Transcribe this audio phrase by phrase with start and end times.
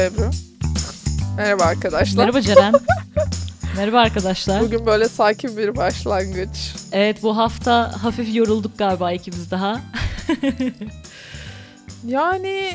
[0.00, 0.30] Merhaba Ebru.
[1.36, 2.24] Merhaba arkadaşlar.
[2.24, 2.74] Merhaba Ceren.
[3.76, 4.62] Merhaba arkadaşlar.
[4.62, 6.74] Bugün böyle sakin bir başlangıç.
[6.92, 9.80] Evet bu hafta hafif yorulduk galiba ikimiz daha.
[12.06, 12.72] Yani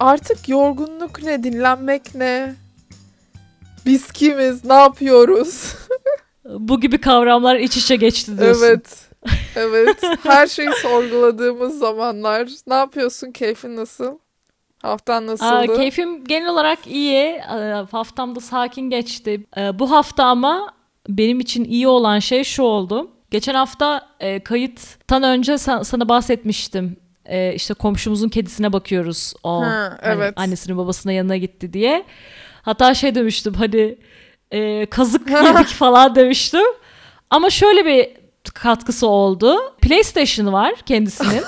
[0.00, 2.54] artık yorgunluk ne, dinlenmek ne?
[3.86, 5.74] Biz kimiz, ne yapıyoruz?
[6.44, 8.64] bu gibi kavramlar iç içe geçti diyorsun.
[8.64, 9.08] Evet.
[9.56, 10.02] Evet.
[10.22, 12.48] Her şeyi sorguladığımız zamanlar.
[12.66, 13.32] Ne yapıyorsun?
[13.32, 14.18] Keyfin nasıl?
[14.84, 15.50] Haftan nasıldı?
[15.50, 17.42] Aa, keyfim genel olarak iyi.
[17.42, 19.46] Aa, Haftam da sakin geçti.
[19.56, 20.72] Ee, Bu hafta ama
[21.08, 23.10] benim için iyi olan şey şu oldu.
[23.30, 26.96] Geçen hafta e, kayıttan önce sa- sana bahsetmiştim.
[27.24, 29.34] E, işte komşumuzun kedisine bakıyoruz.
[29.42, 30.32] O Ha, hani evet.
[30.36, 32.04] annesinin babasına yanına gitti diye.
[32.62, 33.98] Hatta şey demiştim hani
[34.50, 36.64] e, kazık yedik falan demiştim.
[37.30, 38.08] Ama şöyle bir
[38.54, 39.56] katkısı oldu.
[39.82, 41.42] PlayStation var kendisinin.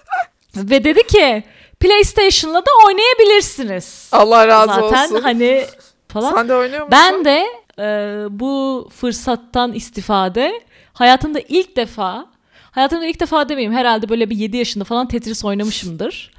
[0.56, 1.44] Ve dedi ki
[1.80, 4.08] PlayStation'la da oynayabilirsiniz.
[4.12, 5.20] Allah razı Zaten olsun.
[5.22, 5.66] hani
[6.08, 6.34] falan.
[6.34, 6.92] Sen de oynuyor musun?
[6.92, 7.46] Ben de
[7.78, 7.84] e,
[8.30, 10.60] bu fırsattan istifade
[10.92, 12.26] hayatımda ilk defa
[12.70, 16.30] hayatımda ilk defa demeyeyim herhalde böyle bir 7 yaşında falan Tetris oynamışımdır.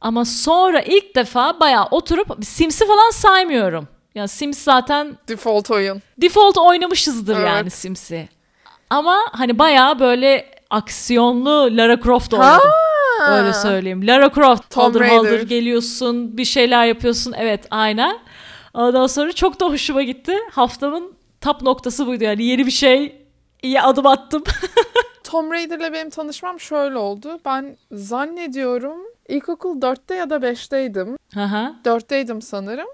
[0.00, 3.88] Ama sonra ilk defa bayağı oturup Sims'i falan saymıyorum.
[4.14, 6.02] Yani Sims zaten Default oyun.
[6.18, 7.48] default oynamışızdır Evet.
[7.48, 8.28] yani Sims'i.
[8.90, 12.70] Ama hani bayağı böyle aksiyonlu Lara Croft oynadım.
[12.70, 12.93] Ha.
[13.28, 14.06] Öyle söyleyeyim.
[14.06, 15.16] Lara Croft Tomb haldır Raider.
[15.16, 17.34] haldır geliyorsun bir şeyler yapıyorsun.
[17.38, 18.18] Evet aynen.
[18.74, 20.36] Ondan sonra çok da hoşuma gitti.
[20.52, 23.22] Haftamın tap noktası buydu yani yeni bir şey
[23.62, 24.44] iyi adım attım.
[25.24, 27.40] Tomb Raider'la benim tanışmam şöyle oldu.
[27.44, 28.96] Ben zannediyorum
[29.28, 31.16] ilkokul 4'te ya da 5'teydim.
[31.36, 31.74] Aha.
[31.84, 32.88] 4'teydim sanırım.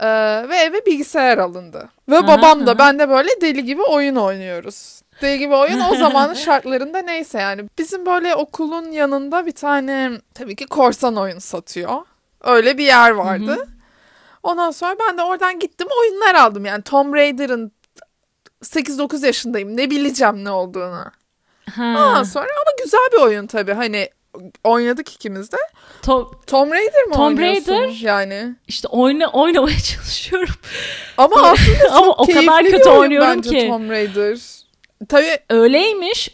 [0.00, 0.06] Ee,
[0.48, 1.88] ve eve bilgisayar alındı.
[2.08, 2.78] Ve Aha, babam da aha.
[2.78, 5.02] ben de böyle deli gibi oyun oynuyoruz.
[5.22, 7.64] Deli gibi oyun o zamanın şartlarında neyse yani.
[7.78, 11.92] Bizim böyle okulun yanında bir tane tabii ki korsan oyun satıyor.
[12.44, 13.68] Öyle bir yer vardı.
[14.42, 16.64] Ondan sonra ben de oradan gittim oyunlar aldım.
[16.64, 17.72] Yani Tomb Raider'ın
[18.62, 19.76] 8-9 yaşındayım.
[19.76, 21.04] Ne bileceğim ne olduğunu.
[21.76, 21.82] Ha.
[21.84, 23.72] Ondan sonra ama güzel bir oyun tabii.
[23.72, 24.08] Hani
[24.64, 25.56] oynadık ikimiz de.
[26.02, 27.72] To- Tomb Raider mı Tomb oynuyorsun?
[27.72, 27.98] Raider.
[28.00, 28.54] Yani.
[28.68, 30.54] işte oyna oynamaya çalışıyorum.
[31.18, 33.68] Ama aslında Ama o kadar kötü oynuyorum bence ki.
[33.68, 34.38] Tomb Raider.
[35.08, 36.30] Tabii Öyleymiş.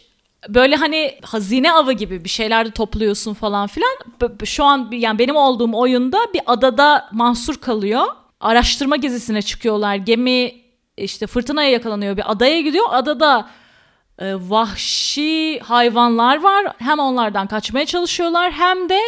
[0.49, 3.97] Böyle hani hazine avı gibi bir şeyler de topluyorsun falan filan.
[4.45, 8.03] Şu an yani benim olduğum oyunda bir adada mahsur kalıyor.
[8.39, 9.95] Araştırma gezisine çıkıyorlar.
[9.95, 10.51] Gemi
[10.97, 12.85] işte fırtınaya yakalanıyor bir adaya gidiyor.
[12.89, 13.49] Adada
[14.19, 16.65] e, vahşi hayvanlar var.
[16.77, 18.99] Hem onlardan kaçmaya çalışıyorlar hem de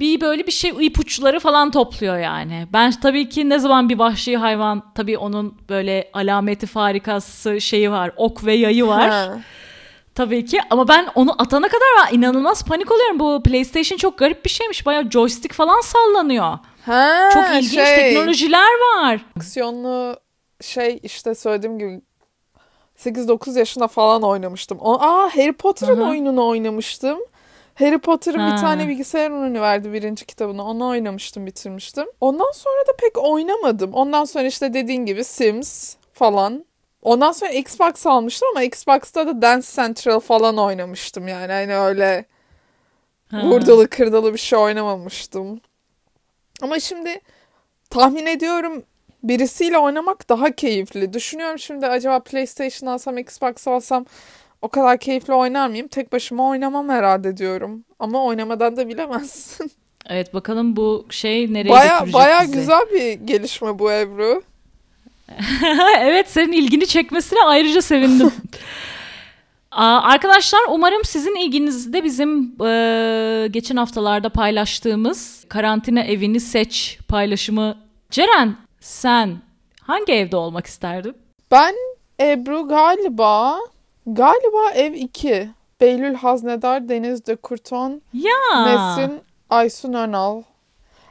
[0.00, 2.66] bir böyle bir şey ipuçları falan topluyor yani.
[2.72, 8.10] Ben tabii ki ne zaman bir vahşi hayvan tabii onun böyle alameti farikası şeyi var.
[8.16, 9.10] Ok ve yayı var.
[9.10, 9.38] Ha.
[10.14, 13.18] Tabii ki ama ben onu atana kadar inanılmaz panik oluyorum.
[13.18, 14.86] Bu PlayStation çok garip bir şeymiş.
[14.86, 16.58] Bayağı joystick falan sallanıyor.
[16.86, 19.20] Ha, Çok ilginç şey, teknolojiler var.
[19.36, 20.16] Aksiyonlu
[20.60, 22.00] şey işte söylediğim gibi
[22.98, 24.78] 8-9 yaşında falan oynamıştım.
[24.80, 27.18] Aa Harry Potter'ın oyununu oynamıştım.
[27.78, 28.52] Harry Potter'ın Ha.
[28.56, 30.64] bir tane bilgisayar oyunu verdi birinci kitabını.
[30.64, 32.06] Onu oynamıştım, bitirmiştim.
[32.20, 33.94] Ondan sonra da pek oynamadım.
[33.94, 36.64] Ondan sonra işte dediğin gibi Sims falan.
[37.02, 41.52] Ondan sonra Xbox almıştım ama Xbox'ta da Dance Central falan oynamıştım yani.
[41.52, 42.24] Hani öyle
[43.30, 43.42] Ha.
[43.44, 45.60] vurdulu kırdılı bir şey oynamamıştım.
[46.62, 47.20] Ama şimdi
[47.90, 48.82] tahmin ediyorum
[49.22, 51.12] birisiyle oynamak daha keyifli.
[51.12, 54.06] Düşünüyorum şimdi acaba PlayStation alsam, Xbox alsam
[54.62, 55.88] o kadar keyifli oynar mıyım?
[55.88, 57.84] Tek başıma oynamam herhalde diyorum.
[57.98, 59.70] Ama oynamadan da bilemezsin.
[60.08, 62.52] Evet bakalım bu şey nereye baya götürecek baya bizi.
[62.52, 64.42] güzel bir gelişme bu Ebru.
[66.00, 68.32] evet senin ilgini çekmesine ayrıca sevindim.
[69.70, 77.76] Arkadaşlar umarım sizin ilginizde bizim e, geçen haftalarda paylaştığımız karantina evini seç paylaşımı.
[78.10, 79.36] Ceren sen
[79.80, 81.16] hangi evde olmak isterdin?
[81.50, 81.74] Ben
[82.20, 83.58] Ebru galiba
[84.06, 85.50] galiba ev 2.
[85.80, 88.64] Beylül Haznedar, Deniz de Kurton, Ya.
[88.66, 89.20] Nesrin
[89.50, 90.42] Aysun Önal.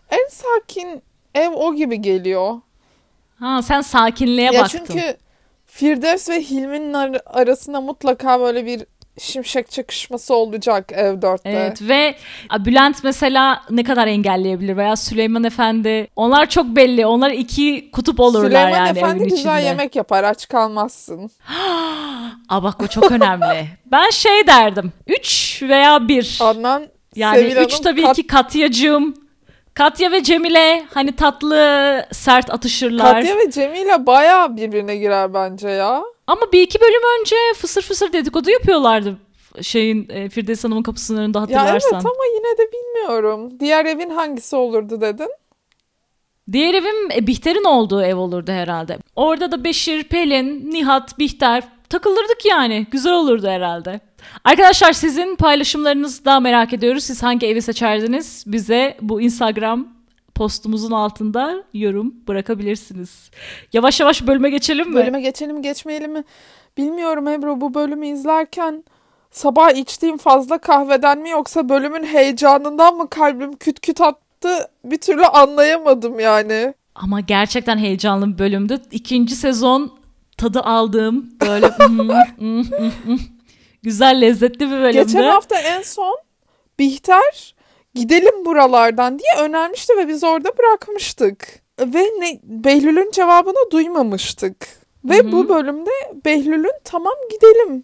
[0.09, 1.01] En sakin
[1.35, 2.61] ev o gibi geliyor.
[3.39, 4.81] Ha sen sakinliğe ya baktın.
[4.87, 5.17] çünkü
[5.65, 8.85] Firdevs ve Hilmi'nin ar- arasında mutlaka böyle bir
[9.19, 11.49] şimşek çakışması olacak ev 4'te.
[11.49, 12.15] Evet ve
[12.59, 17.05] Bülent mesela ne kadar engelleyebilir veya Süleyman Efendi onlar çok belli.
[17.05, 19.67] Onlar iki kutup olurlar Süleyman yani Efendi evin güzel içinde.
[19.67, 21.31] yemek yapar aç kalmazsın.
[22.49, 23.67] Aa bak o çok önemli.
[23.85, 24.91] ben şey derdim.
[25.07, 26.37] 3 veya 1.
[26.41, 29.24] Adnan Yani Sevil 3 Hanım tabii kat- ki Katya'cığım.
[29.75, 33.13] Katya ve Cemile hani tatlı sert atışırlar.
[33.13, 36.03] Katya ve Cemile bayağı birbirine girer bence ya.
[36.27, 39.17] Ama bir iki bölüm önce fısır fısır dedikodu yapıyorlardı
[39.61, 41.91] şeyin e, Firdevs Hanım'ın kapısının önünde Ya hatırlarsan.
[41.93, 43.59] evet ama yine de bilmiyorum.
[43.59, 45.29] Diğer evin hangisi olurdu dedin?
[46.51, 48.97] Diğer evim e, Bihter'in olduğu ev olurdu herhalde.
[49.15, 52.87] Orada da Beşir, Pelin, Nihat, Bihter takılırdık yani.
[52.91, 53.99] Güzel olurdu herhalde.
[54.43, 57.03] Arkadaşlar sizin paylaşımlarınızı da merak ediyoruz.
[57.03, 58.43] Siz hangi evi seçerdiniz?
[58.47, 59.87] Bize bu Instagram
[60.35, 63.29] postumuzun altında yorum bırakabilirsiniz.
[63.73, 64.95] Yavaş yavaş bölüme geçelim mi?
[64.95, 66.23] Bölüme geçelim geçmeyelim mi?
[66.77, 68.83] Bilmiyorum Ebru bu bölümü izlerken
[69.31, 75.25] sabah içtiğim fazla kahveden mi yoksa bölümün heyecanından mı kalbim küt küt attı bir türlü
[75.25, 76.73] anlayamadım yani.
[76.95, 78.81] Ama gerçekten heyecanlı bir bölümdü.
[78.91, 79.93] İkinci sezon
[80.37, 82.63] tadı aldığım böyle hmm, hmm,
[83.05, 83.17] hmm.
[83.85, 84.91] Güzel lezzetli bir bölümdü.
[84.91, 86.17] Geçen hafta en son
[86.79, 87.55] Bihter
[87.93, 91.47] gidelim buralardan diye önermişti ve biz orada bırakmıştık.
[91.79, 94.67] Ve ne, Behlül'ün cevabını duymamıştık.
[95.05, 95.31] Ve Hı hı.
[95.31, 95.89] bu bölümde
[96.25, 97.83] Behlül'ün tamam gidelim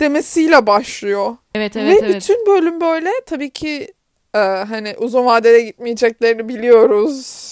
[0.00, 1.36] demesiyle başlıyor.
[1.54, 2.16] Evet evet Ve evet.
[2.16, 3.94] bütün bölüm böyle tabii ki
[4.34, 7.48] e, hani uzun vadede gitmeyeceklerini biliyoruz.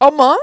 [0.00, 0.38] Ama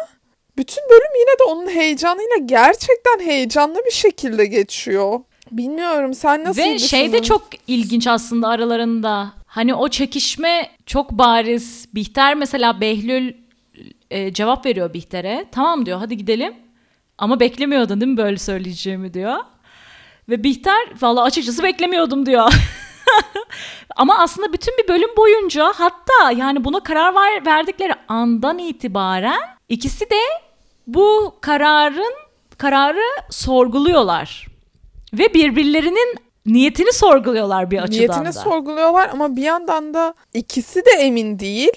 [0.58, 5.20] bütün bölüm yine de onun heyecanıyla gerçekten heyecanlı bir şekilde geçiyor.
[5.52, 9.34] Bilmiyorum sen nasıl Ve şey de çok ilginç aslında aralarında.
[9.46, 11.88] Hani o çekişme çok bariz.
[11.96, 13.34] Bihter mesela Behlül
[14.12, 15.46] e, cevap veriyor Bihter'e.
[15.52, 16.54] Tamam diyor hadi gidelim.
[17.18, 19.38] Ama beklemiyordun değil mi böyle söyleyeceğimi diyor.
[20.30, 22.54] Ve Bihter valla açıkçası beklemiyordum diyor.
[23.96, 29.40] Ama aslında bütün bir bölüm boyunca hatta yani buna karar ver, verdikleri andan itibaren
[29.70, 30.20] ikisi de
[30.88, 32.14] bu kararın
[32.58, 34.48] kararı sorguluyorlar.
[35.14, 36.16] Ve birbirlerinin
[36.46, 38.34] niyetini sorguluyorlar bir açıdan Niyetini da.
[38.34, 41.72] sorguluyorlar ama bir yandan da ikisi de emin değil.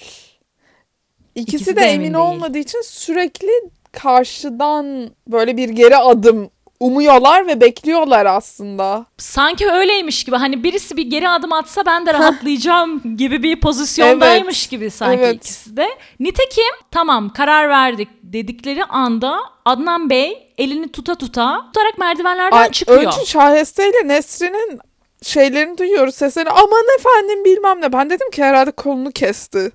[1.34, 2.24] İkisi, İkisi de, de emin, emin değil.
[2.24, 3.50] olmadığı için sürekli
[3.92, 6.50] karşıdan böyle bir geri adım
[6.80, 9.06] umuyorlar ve bekliyorlar aslında.
[9.18, 14.66] Sanki öyleymiş gibi hani birisi bir geri adım atsa ben de rahatlayacağım gibi bir pozisyondaymış
[14.66, 15.34] gibi sanki evet.
[15.36, 15.88] ikisi de.
[16.20, 23.02] Nitekim tamam karar verdik dedikleri anda Adnan Bey elini tuta tuta tutarak merdivenlerden Ay, çıkıyor.
[23.02, 24.80] Önce Şaheste ile Nesrin'in
[25.22, 26.50] şeylerini duyuyoruz seslerini.
[26.50, 27.92] Aman efendim bilmem ne.
[27.92, 29.72] Ben dedim ki herhalde kolunu kesti.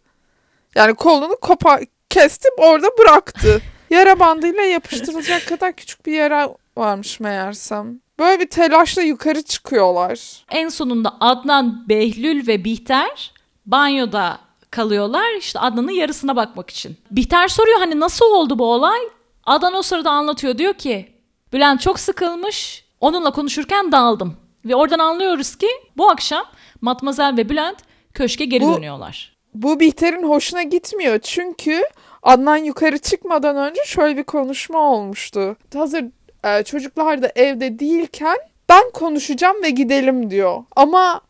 [0.76, 3.62] Yani kolunu kopar kesti orada bıraktı.
[3.90, 8.00] Yara bandıyla yapıştırılacak kadar küçük bir yara varmış meğersem.
[8.20, 10.46] Böyle bir telaşla yukarı çıkıyorlar.
[10.52, 13.34] En sonunda Adnan, Behlül ve Bihter
[13.66, 14.40] banyoda
[14.72, 15.34] kalıyorlar.
[15.34, 16.98] İşte Adnan'ın yarısına bakmak için.
[17.12, 19.00] Bihter soruyor hani nasıl oldu bu olay?
[19.46, 20.58] Adnan o sırada anlatıyor.
[20.58, 21.12] Diyor ki
[21.54, 22.86] Bülent çok sıkılmış.
[23.02, 24.38] Onunla konuşurken daldım.
[24.66, 26.46] Ve oradan anlıyoruz ki bu akşam
[26.82, 27.78] Matmazel ve Bülent
[28.14, 29.36] köşke geri Bu- dönüyorlar.
[29.54, 31.84] Bu Bihter'in hoşuna gitmiyor çünkü
[32.24, 35.56] Adnan yukarı çıkmadan önce şöyle bir konuşma olmuştu.
[35.74, 36.06] Hazır
[36.44, 38.38] e, çocuklar da evde değilken
[38.70, 40.64] ben konuşacağım ve gidelim diyor.
[40.76, 41.22] Ama.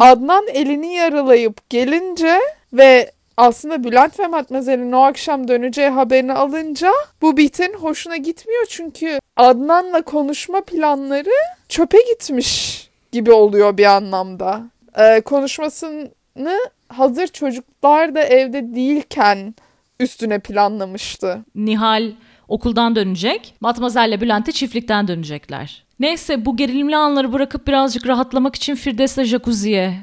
[0.00, 2.40] Adnan elini yaralayıp gelince
[2.72, 6.92] ve aslında Bülent ve Matmazel'in o akşam döneceği haberini alınca
[7.22, 11.34] bu Bihter'in hoşuna gitmiyor çünkü Adnan'la konuşma planları
[11.68, 12.80] çöpe gitmiş
[13.12, 14.62] gibi oluyor bir anlamda.
[14.98, 16.58] Ee, konuşmasını
[16.88, 19.54] hazır çocuklar da evde değilken
[20.00, 21.44] üstüne planlamıştı.
[21.54, 22.12] Nihal
[22.48, 23.54] okuldan dönecek.
[23.60, 25.84] Matmazel'le Bülent de çiftlikten dönecekler.
[26.00, 29.94] Neyse bu gerilimli anları bırakıp birazcık rahatlamak için Firdevs'le Jacuzzi'ye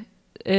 [0.46, 0.54] e,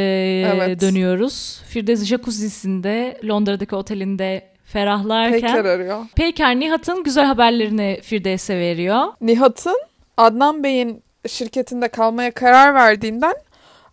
[0.56, 0.82] Evet.
[0.82, 1.62] dönüyoruz.
[1.68, 6.06] Firdevs Jacuzzi'sinde Londra'daki otelinde ferahlarken Peker arıyor.
[6.16, 9.06] Peyker Nihat'ın güzel haberlerini Firdevs'e veriyor.
[9.22, 9.78] Nihat'ın
[10.18, 13.36] Adnan Bey'in şirketinde kalmaya karar verdiğinden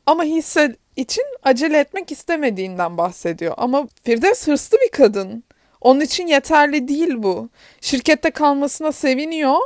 [0.07, 3.55] ama hisse için acele etmek istemediğinden bahsediyor.
[3.57, 5.45] Ama Firdevs hırslı bir kadın.
[5.81, 7.49] Onun için yeterli değil bu.
[7.81, 9.59] Şirkette kalmasına seviniyor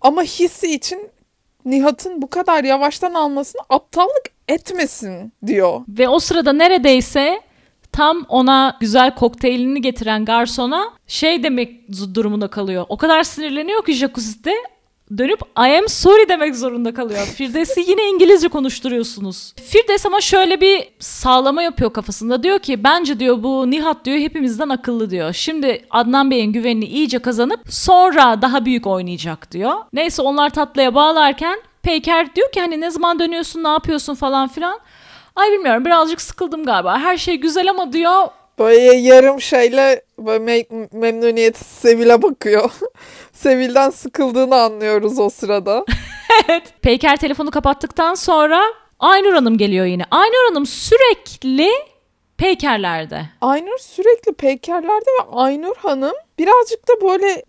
[0.00, 1.08] ama hissi için
[1.64, 5.80] Nihat'ın bu kadar yavaştan almasını aptallık etmesin diyor.
[5.88, 7.40] Ve o sırada neredeyse
[7.92, 12.86] tam ona güzel kokteylini getiren garsona şey demek durumunda kalıyor.
[12.88, 14.54] O kadar sinirleniyor ki jacuzzi'de
[15.18, 17.26] dönüp I am sorry demek zorunda kalıyor.
[17.36, 19.54] Firdevs'i yine İngilizce konuşturuyorsunuz.
[19.56, 22.42] Firdevs ama şöyle bir sağlama yapıyor kafasında.
[22.42, 25.32] Diyor ki bence diyor bu Nihat diyor hepimizden akıllı diyor.
[25.32, 29.74] Şimdi Adnan Bey'in güvenini iyice kazanıp sonra daha büyük oynayacak diyor.
[29.92, 34.80] Neyse onlar tatlıya bağlarken Peyker diyor ki hani ne zaman dönüyorsun ne yapıyorsun falan filan.
[35.36, 36.98] Ay bilmiyorum birazcık sıkıldım galiba.
[36.98, 42.70] Her şey güzel ama diyor Böyle yarım şeyle böyle me- memnuniyetsiz Sevil'e bakıyor.
[43.32, 45.84] Sevil'den sıkıldığını anlıyoruz o sırada.
[46.48, 46.62] evet.
[46.82, 48.62] Peyker telefonu kapattıktan sonra
[48.98, 50.04] Aynur Hanım geliyor yine.
[50.10, 51.70] Aynur Hanım sürekli
[52.40, 53.22] Peykerlerde.
[53.40, 57.42] Aynur sürekli peykerlerde ve Aynur Hanım birazcık da böyle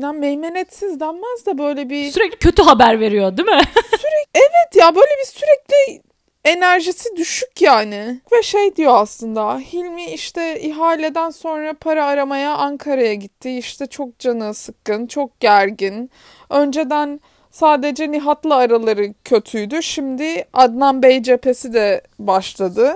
[0.00, 3.60] ya meymenetsiz denmez de böyle bir Sürekli kötü haber veriyor değil mi?
[4.34, 6.02] evet ya böyle bir sürekli
[6.44, 8.20] enerjisi düşük yani.
[8.32, 13.50] Ve şey diyor aslında Hilmi işte ihaleden sonra para aramaya Ankara'ya gitti.
[13.50, 16.10] İşte çok canı sıkkın, çok gergin.
[16.50, 19.82] Önceden sadece Nihat'la araları kötüydü.
[19.82, 22.94] Şimdi Adnan Bey cephesi de başladı.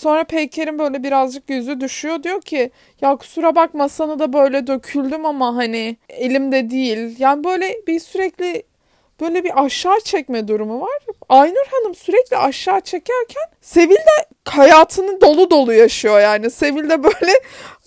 [0.00, 2.22] Sonra Peyker'in böyle birazcık yüzü düşüyor.
[2.22, 7.16] Diyor ki ya kusura bakma sana da böyle döküldüm ama hani elimde değil.
[7.18, 8.62] Yani böyle bir sürekli
[9.20, 10.98] böyle bir aşağı çekme durumu var.
[11.28, 16.50] Aynur Hanım sürekli aşağı çekerken Sevil de hayatını dolu dolu yaşıyor yani.
[16.50, 17.32] Sevil de böyle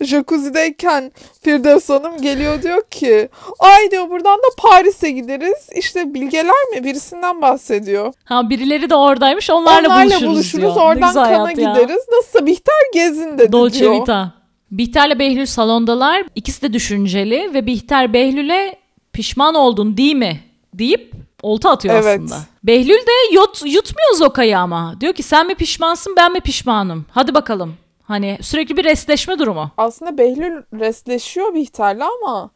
[0.00, 1.12] jacuzzi'deyken
[1.42, 5.68] Firdevs Hanım geliyor diyor ki ay diyor buradan da Paris'e gideriz.
[5.76, 8.12] İşte bilgeler mi birisinden bahsediyor.
[8.24, 10.86] Ha birileri de oradaymış onlarla, Onlarla buluşuruz, buluşuruz diyor.
[10.86, 12.02] Oradan kana gideriz.
[12.12, 14.02] Nasılsa Bihter gezin dedi Dolce diyor.
[14.02, 14.32] Vita.
[14.70, 16.24] Bihter'le Behlül salondalar.
[16.34, 18.76] İkisi de düşünceli ve Bihter Behlül'e
[19.12, 20.40] pişman oldun değil mi
[20.74, 21.12] deyip
[21.44, 22.20] olta atıyor Evet.
[22.24, 22.40] aslında.
[22.64, 24.94] Behlül de yut, yutmuyor Zoka'yı ama.
[25.00, 27.06] Diyor ki sen mi pişmansın ben mi pişmanım?
[27.10, 27.76] Hadi bakalım.
[28.02, 29.70] Hani sürekli bir restleşme durumu.
[29.76, 32.50] Aslında Behlül restleşiyor Bihter'le ama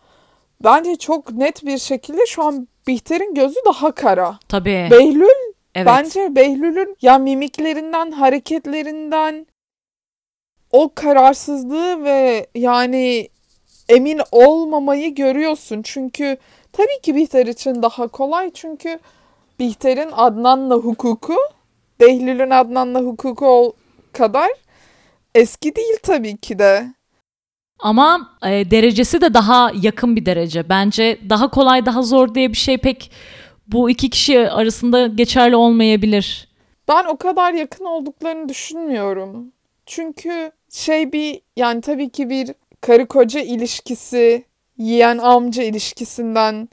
[0.65, 4.39] bence çok net bir şekilde şu an Bihter'in gözü daha kara.
[4.49, 4.89] Tabii.
[4.91, 5.87] Behlül evet.
[5.87, 9.47] bence Behlül'ün ya mimiklerinden, hareketlerinden
[10.73, 13.29] o kararsızlığı ve yani
[13.89, 15.83] emin olmamayı görüyorsun.
[15.85, 16.37] Çünkü
[16.79, 18.99] tabii ki Bihter için daha kolay çünkü
[19.59, 21.37] Bihter'in Adnan'la hukuku
[22.01, 23.73] Behlül'ün Adnan'la hukuku
[24.13, 24.51] kadar
[25.35, 26.87] eski değil tabii ki de.
[27.79, 30.69] Ama e, derecesi de daha yakın bir derece.
[30.69, 33.11] Bence daha kolay daha zor diye bir şey pek
[33.67, 36.49] bu iki kişi arasında geçerli olmayabilir.
[36.89, 39.53] Ben o kadar yakın olduklarını düşünmüyorum.
[39.87, 44.45] Çünkü şey bir yani tabii ki bir karı koca ilişkisi,
[44.79, 46.69] yeğen amca ilişkisinden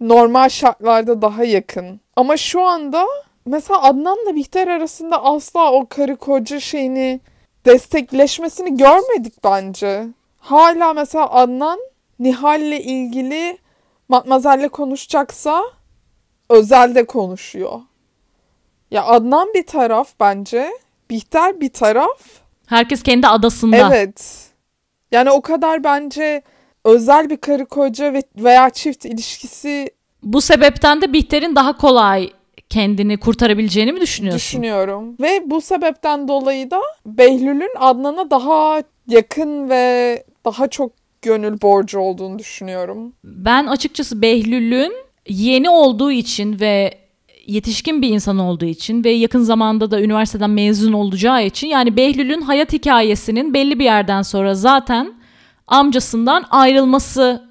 [0.00, 2.00] normal şartlarda daha yakın.
[2.16, 3.06] Ama şu anda
[3.46, 7.20] mesela Adnan'la Bihter arasında asla o karı koca şeyini
[7.64, 10.06] destekleşmesini görmedik bence.
[10.38, 11.80] Hala mesela Adnan
[12.18, 13.58] Nihal'le ilgili
[14.08, 15.62] Matmazel'le konuşacaksa
[16.48, 17.80] özelde konuşuyor.
[18.90, 20.72] Ya Adnan bir taraf bence.
[21.10, 22.20] Bihter bir taraf.
[22.66, 23.76] Herkes kendi adasında.
[23.76, 24.48] Evet.
[25.12, 26.42] Yani o kadar bence
[26.84, 29.90] özel bir karı koca ve veya çift ilişkisi
[30.22, 32.30] Bu sebepten de Bihter'in daha kolay
[32.70, 34.38] kendini kurtarabileceğini mi düşünüyorsun?
[34.38, 35.16] düşünüyorum.
[35.20, 42.38] Ve bu sebepten dolayı da Behlül'ün Adnan'a daha yakın ve daha çok gönül borcu olduğunu
[42.38, 43.12] düşünüyorum.
[43.24, 44.92] Ben açıkçası Behlül'ün
[45.28, 46.94] yeni olduğu için ve
[47.46, 52.40] yetişkin bir insan olduğu için ve yakın zamanda da üniversiteden mezun olacağı için yani Behlül'ün
[52.40, 55.14] hayat hikayesinin belli bir yerden sonra zaten
[55.72, 57.42] amcasından ayrılması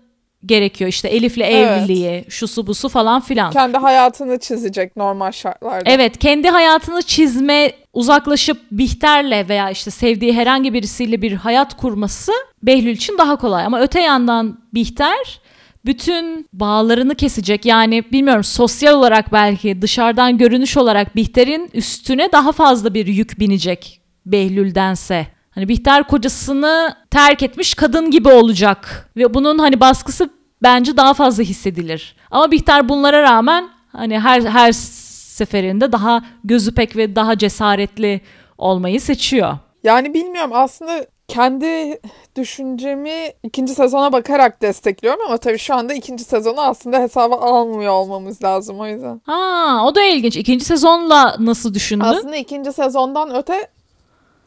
[0.46, 0.90] gerekiyor.
[0.90, 1.82] İşte Elif'le Evet.
[1.82, 3.52] evliliği, şusu busu falan filan.
[3.52, 5.92] Kendi hayatını çizecek normal şartlarda.
[5.92, 12.32] Evet kendi hayatını çizme uzaklaşıp Bihter'le veya işte sevdiği herhangi birisiyle bir hayat kurması
[12.64, 13.66] Behlül için daha kolay.
[13.66, 15.42] Ama öte yandan Bihter
[15.86, 17.66] bütün bağlarını kesecek.
[17.66, 24.02] Yani bilmiyorum sosyal olarak belki dışarıdan görünüş olarak Bihter'in üstüne daha fazla bir yük binecek
[24.26, 25.28] Behlül'dense.
[25.52, 30.30] Hani Bihter kocasını terk etmiş kadın gibi olacak ve bunun hani baskısı
[30.64, 32.16] bence daha fazla hissedilir.
[32.32, 38.22] Ama Bihter bunlara rağmen hani her her seferinde daha gözü pek ve daha cesaretli
[38.58, 39.58] olmayı seçiyor.
[39.84, 42.00] Yani bilmiyorum aslında kendi
[42.38, 48.44] düşüncemi ikinci sezona bakarak destekliyorum ama tabii şu anda ikinci sezonu aslında hesaba almıyor olmamız
[48.44, 49.22] lazım o yüzden.
[49.26, 50.38] Ha, o da ilginç.
[50.38, 52.04] İkinci sezonla nasıl düşündün?
[52.06, 53.68] Aslında ikinci sezondan öte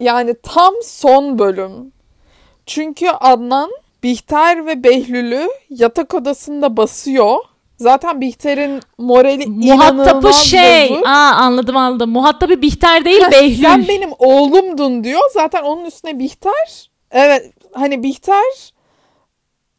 [0.00, 1.92] yani tam son bölüm.
[2.66, 3.70] Çünkü Adnan
[4.02, 7.36] Bihter ve Behlül'ü yatak odasında basıyor.
[7.76, 10.90] Zaten Bihter'in morali Muhatabı şey.
[10.90, 11.06] bozuk.
[11.06, 12.10] Aa anladım anladım.
[12.10, 13.62] Muhatabı Bihter değil Behlül.
[13.62, 15.20] Sen benim oğlumdun diyor.
[15.32, 16.90] Zaten onun üstüne Bihter.
[17.10, 18.72] Evet hani Bihter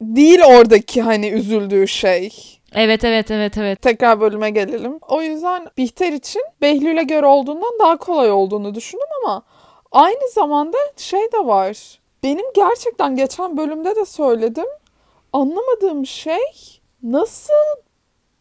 [0.01, 2.34] değil oradaki hani üzüldüğü şey.
[2.74, 3.81] Evet evet evet evet.
[3.81, 5.00] Tekrar bölüme gelelim.
[5.07, 9.43] O yüzden Bihter için Behlül'e göre olduğundan daha kolay olduğunu düşündüm ama
[9.95, 11.99] aynı zamanda şey de var.
[12.23, 14.65] Benim gerçekten geçen bölümde de söyledim.
[15.33, 16.39] Anlamadığım şey
[17.03, 17.53] nasıl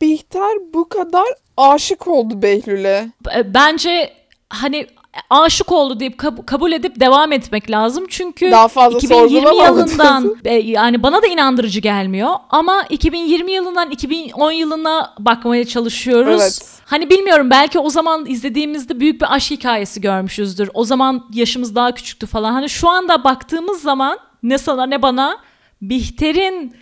[0.01, 3.09] Bihter bu kadar aşık oldu Behlül'e?
[3.27, 4.13] B- Bence
[4.51, 4.87] hani
[5.31, 8.05] aşık oldu deyip kab- kabul edip devam etmek lazım.
[8.09, 13.91] Çünkü Daha fazla 2020 sorgulamamak yılından e, yani bana da inandırıcı gelmiyor ama 2020 yılından
[13.91, 16.43] 2010 yılına bakmaya çalışıyoruz.
[16.43, 16.75] Evet.
[16.85, 20.71] Hani bilmiyorum belki o zaman izlediğimizde büyük bir aşk hikayesi görmüşüzdür.
[20.75, 22.53] O zaman yaşımız daha küçüktü falan.
[22.53, 25.39] Hani şu anda baktığımız zaman ne sana ne bana
[25.83, 26.77] Bihter'in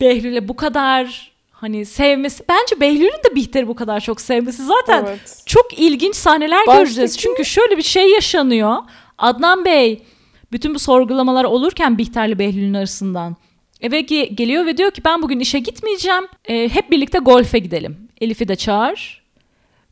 [0.00, 2.44] Behlül'e bu kadar Hani sevmesi.
[2.48, 5.42] Bence Behlül'ün de Bihter'i bu kadar çok sevmesi zaten Evet.
[5.46, 7.18] çok ilginç sahneler Baştaki- göreceğiz.
[7.18, 8.76] Çünkü şöyle bir şey yaşanıyor.
[9.18, 10.02] Adnan Bey
[10.52, 13.36] bütün bu sorgulamalar olurken Bihter'le Behlül'ün arasından
[13.80, 16.24] eve ge- geliyor ve diyor ki ben bugün işe gitmeyeceğim.
[16.44, 18.08] Ee, hep birlikte golfe gidelim.
[18.20, 19.24] Elif'i de çağır.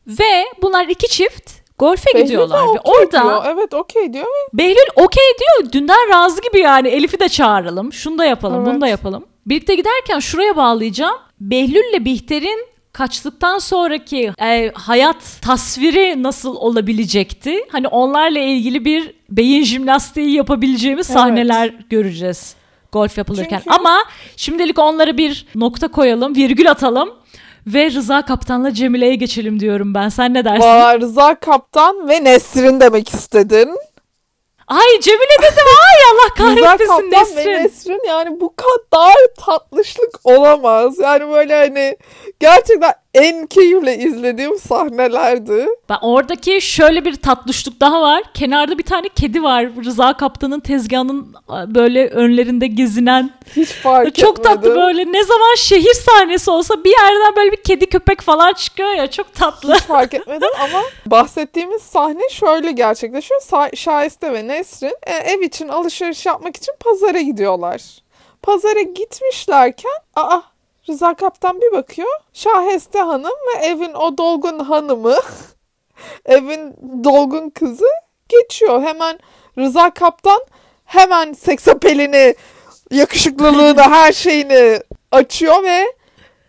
[0.07, 2.63] Ve bunlar iki çift golfe Behlül gidiyorlar.
[2.63, 3.43] Ve okey orada diyor.
[3.47, 4.25] Evet okey diyor.
[4.53, 5.71] Behlül okey diyor.
[5.71, 6.87] Dünden razı gibi yani.
[6.87, 7.93] Elif'i de çağıralım.
[7.93, 8.81] Şunu da yapalım, bunu Evet.
[8.81, 9.25] da yapalım.
[9.45, 11.15] Birlikte giderken şuraya bağlayacağım.
[11.41, 17.59] Behlül'le Bihter'in kaçtıktan sonraki e, hayat tasviri nasıl olabilecekti?
[17.71, 21.19] Hani onlarla ilgili bir beyin jimnastiği yapabileceğimiz Evet.
[21.19, 22.55] sahneler göreceğiz
[22.91, 23.57] golf yapılırken.
[23.63, 23.97] Çünkü- Ama
[24.37, 27.09] şimdilik onlara bir nokta koyalım, virgül atalım
[27.67, 30.09] ve Rıza Kaptan'la Cemile'ye geçelim diyorum ben.
[30.09, 30.61] Sen ne dersin?
[30.67, 33.69] Valla Rıza Kaptan ve Nesrin demek istedin.
[34.67, 35.65] Ay Cemile dedim.
[35.83, 37.51] Ay Allah kahretmesin Nesrin.
[37.51, 39.15] ve Nesrin yani bu kadar
[39.45, 40.99] tatlışlık olamaz.
[40.99, 41.97] Yani böyle hani
[42.39, 45.67] gerçekten en keyifle izlediğim sahnelerdi.
[45.89, 48.23] Ben oradaki şöyle bir tatlışlık daha var.
[48.33, 49.67] Kenarda bir tane kedi var.
[49.85, 53.29] Rıza Kaptan'ın tezgahının a, böyle önlerinde gezinen.
[53.55, 54.81] Hiç fark Çok tatlı etmedim.
[54.81, 55.11] böyle.
[55.11, 59.11] Ne zaman şehir sahnesi olsa bir yerden böyle bir kedi köpek falan çıkıyor ya.
[59.11, 59.73] Çok tatlı.
[59.75, 63.41] Hiç fark etmedim ama bahsettiğimiz sahne şöyle gerçekleşiyor.
[63.41, 67.81] Sa- Şahiste ve Nesrin e, ev için alışveriş yapmak için pazara gidiyorlar.
[68.41, 70.39] Pazara gitmişlerken aa
[70.89, 72.09] Rıza Kaptan bir bakıyor.
[72.33, 75.15] Şahiste Hanım ve evin o dolgun hanımı
[76.25, 76.73] evin
[77.03, 77.87] dolgun kızı
[78.29, 78.81] geçiyor.
[78.81, 79.19] Hemen
[79.57, 80.39] Rıza Kaptan
[80.85, 82.35] hemen seksapelini,
[82.91, 84.79] yakışıklılığını, her şeyini
[85.11, 85.85] açıyor ve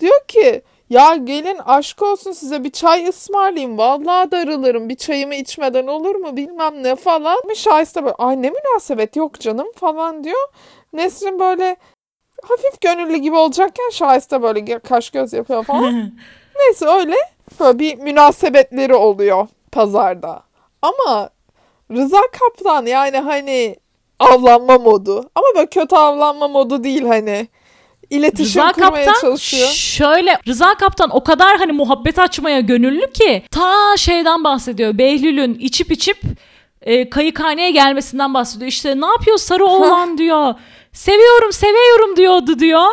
[0.00, 3.78] diyor ki ya gelin aşk olsun size bir çay ısmarlayayım.
[3.78, 4.88] Vallahi darılırım.
[4.88, 7.38] Bir çayımı içmeden olur mu bilmem ne falan.
[7.54, 10.48] Şahiste böyle ay ne münasebet yok canım falan diyor.
[10.92, 11.76] Nesrin böyle
[12.48, 15.94] hafif gönüllü gibi olacakken Şahiste böyle kaş göz yapıyor falan.
[16.58, 17.14] Neyse öyle
[17.60, 20.42] böyle bir münasebetleri oluyor pazarda.
[20.82, 21.30] Ama
[21.92, 23.76] Rıza Kaptan yani hani
[24.20, 25.30] avlanma modu.
[25.34, 27.48] Ama böyle kötü avlanma modu değil hani.
[28.10, 29.68] İletişim Rıza kurmaya Kaptan çalışıyor.
[29.68, 34.98] şöyle Rıza Kaptan o kadar hani muhabbet açmaya gönüllü ki ta şeyden bahsediyor.
[34.98, 36.18] Behlül'ün içip içip
[36.82, 38.68] e, kayıkhaneye gelmesinden bahsediyor.
[38.68, 40.54] İşte ne yapıyor sarı oğlan diyor.
[40.94, 42.86] Seviyorum seviyorum diyordu diyor.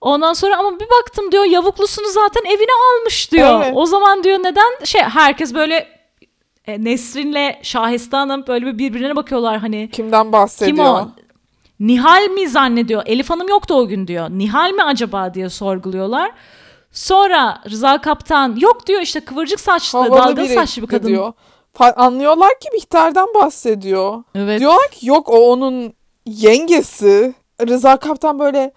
[0.00, 3.62] Ondan sonra ama bir baktım diyor yavuklusunu zaten evine almış diyor.
[3.62, 3.72] Evet.
[3.76, 5.88] O zaman diyor neden şey herkes böyle
[6.66, 10.76] e, Nesrin'le Şahiste Hanım böyle bir birbirine bakıyorlar hani Kimden bahsediyor?
[10.76, 11.08] kim o?
[11.80, 13.02] Nihal mi zannediyor?
[13.06, 14.30] Elif Hanım yoktu o gün diyor.
[14.30, 16.30] Nihal mi acaba diye sorguluyorlar.
[16.92, 21.08] Sonra Rıza Kaptan yok diyor işte kıvırcık saçlı, Havalı dalgalı saçlı bir kadın.
[21.08, 21.32] diyor.
[21.96, 24.22] Anlıyorlar ki Bihter'den bahsediyor.
[24.34, 24.60] Evet.
[24.60, 25.94] Diyorlar ki yok o onun
[26.26, 27.34] yengesi.
[27.60, 28.72] Rıza Kaptan böyle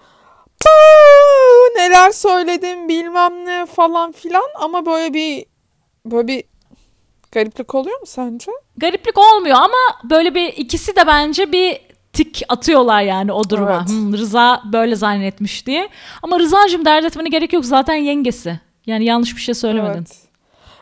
[0.60, 5.46] "Puu, neler söyledim bilmem ne falan filan ama böyle bir
[6.06, 6.44] böyle bir
[7.32, 8.52] gariplik oluyor mu sence?
[8.78, 11.80] Gariplik olmuyor ama böyle bir ikisi de bence bir
[12.14, 13.78] tik atıyorlar yani o duruma.
[13.80, 13.90] Evet.
[13.90, 15.90] Hmm, Rıza böyle zannetmiş diye.
[16.24, 18.60] Ama Rıza'cığım dert etmene gerek yok zaten yengesi.
[18.86, 19.98] Yani yanlış bir şey söylemedin.
[19.98, 20.18] Evet.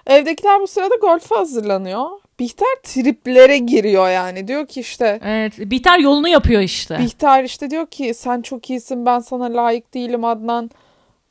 [0.07, 2.09] Evdekiler bu sırada golfe hazırlanıyor.
[2.39, 4.47] Bihter triplere giriyor yani.
[4.47, 5.53] Diyor ki işte Evet.
[5.59, 6.97] Bihter yolunu yapıyor işte.
[6.99, 10.71] Bihter işte diyor ki sen çok iyisin ben sana layık değilim Adnan.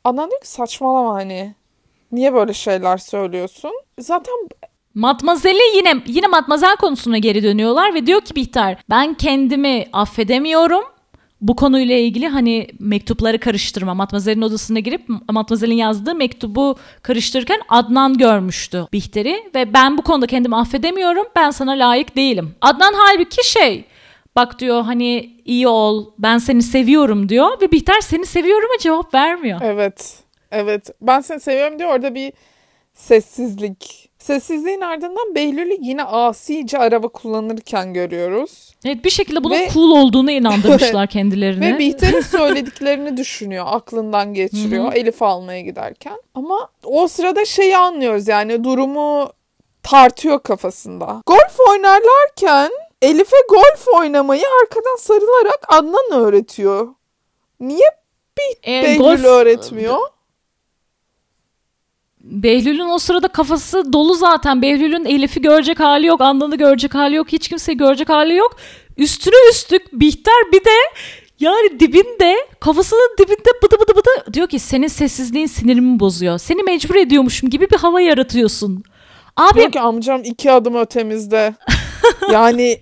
[0.04, 1.54] Adnan diyor ki saçmalama hani.
[2.12, 3.72] Niye böyle şeyler söylüyorsun?
[3.98, 4.34] Zaten
[4.94, 10.84] Matmazel'i yine yine Matmazel konusuna geri dönüyorlar ve diyor ki Bihter ben kendimi affedemiyorum.
[11.44, 13.94] Bu konuyla ilgili hani mektupları karıştırma.
[13.94, 20.56] Matmazel'in odasına girip Matmazel'in yazdığı mektubu karıştırırken Adnan görmüştü Bihter'i ve ben bu konuda kendimi
[20.56, 21.26] affedemiyorum.
[21.36, 22.54] Ben sana layık değilim.
[22.60, 23.84] Adnan halbuki şey
[24.36, 29.60] bak diyor hani iyi ol ben seni seviyorum diyor ve Bihter seni seviyorum'a cevap vermiyor.
[29.62, 30.20] evet.
[30.50, 30.90] Evet.
[31.00, 31.90] Ben seni seviyorum diyor.
[31.90, 32.32] Orada bir
[32.94, 34.03] sessizlik.
[34.24, 38.74] Sessizliğin ardından Behlül'ü yine asice araba kullanırken görüyoruz.
[38.84, 41.66] Evet bir şekilde bunun Ve- cool olduğunu inandırmışlar kendilerine.
[41.74, 43.64] Ve Bihter'in söylediklerini düşünüyor.
[43.68, 44.92] Aklından geçiriyor.
[44.92, 46.16] Elif almaya giderken.
[46.34, 49.30] Ama o sırada şeyi anlıyoruz yani durumu
[49.82, 51.22] tartıyor kafasında.
[51.26, 52.70] Golf oynarlarken
[53.02, 56.88] Elif'e golf oynamayı arkadan sarılarak Adnan öğretiyor.
[57.60, 57.88] Niye
[58.66, 59.98] E, Behlül golf- öğretmiyor?
[62.24, 64.62] Behlül'ün o sırada kafası dolu zaten.
[64.62, 68.56] Behlül'ün Elif'i görecek hali yok, Adnan'ı görecek hali yok, hiç kimseyi görecek hali yok.
[68.96, 70.70] Üstüne üstlük Bihter bir de
[71.40, 76.38] yani dibinde, kafasının dibinde bıdı bıdı bıdı diyor ki senin sessizliğin sinirimi bozuyor.
[76.38, 78.84] Seni mecbur ediyormuşum gibi bir hava yaratıyorsun.
[79.36, 81.54] Abi Diyor ki amcam iki adım ötemizde.
[82.32, 82.80] yani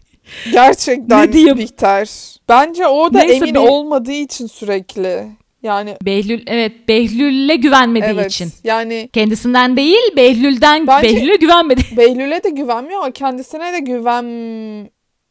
[0.53, 1.59] gerçekten Ne diyeyim?
[1.59, 2.11] Bihter.
[2.49, 5.27] Bence o da Neyse, emin be- olmadığı için sürekli.
[5.63, 8.53] Yani Behlül evet Behlül'le güvenmediği evet için.
[8.65, 11.81] yani Kendisinden değil Behlül'den Behlül'e güvenmedi.
[11.97, 13.79] Behlül'e de güvenmiyor ama kendisine de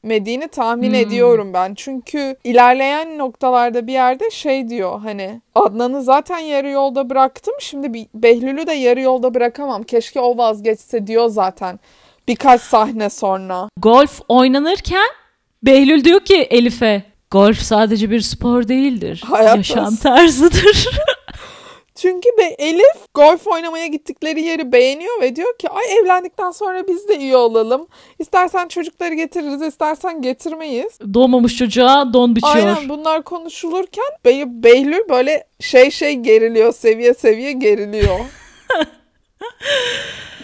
[0.03, 0.95] güvenmediğini tahmin Hmm.
[0.95, 1.73] ediyorum ben.
[1.75, 8.67] Çünkü ilerleyen noktalarda bir yerde şey diyor hani Adnan'ı zaten yarı yolda bıraktım şimdi Behlül'ü
[8.67, 9.83] de yarı yolda bırakamam.
[9.83, 11.79] Keşke o vazgeçse diyor zaten
[12.27, 13.69] birkaç sahne sonra.
[13.77, 15.07] Golf oynanırken
[15.63, 19.23] Behlül diyor ki Elif'e golf sadece bir spor değildir.
[19.25, 20.89] Hayat Yaşam nasıl?" tarzıdır.
[21.95, 27.07] Çünkü be Elif golf oynamaya gittikleri yeri beğeniyor ve diyor ki ay evlendikten sonra biz
[27.07, 27.87] de iyi olalım.
[28.19, 30.99] İstersen çocukları getiririz, istersen getirmeyiz.
[31.13, 32.55] Doğmamış çocuğa don biçiyor.
[32.55, 38.19] Aynen bunlar konuşulurken Bey Behlül böyle şey şey geriliyor, seviye seviye geriliyor.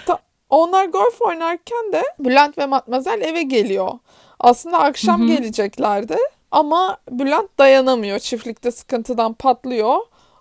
[0.06, 0.20] Ta-
[0.50, 3.92] onlar golf oynarken de Bülent ve Matmazel eve geliyor.
[4.40, 5.28] Aslında akşam Hı hı.
[5.28, 6.18] geleceklerdi
[6.52, 8.20] ama Bülent dayanamıyor.
[8.20, 9.96] Çiftlikte sıkıntıdan patlıyor.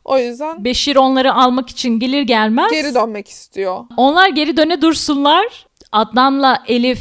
[0.04, 2.70] O yüzden Beşir onları almak için gelir gelmez.
[2.70, 3.84] geri dönmek istiyor.
[3.96, 5.66] Onlar geri döne dursunlar.
[5.92, 7.00] Adnan'la Elif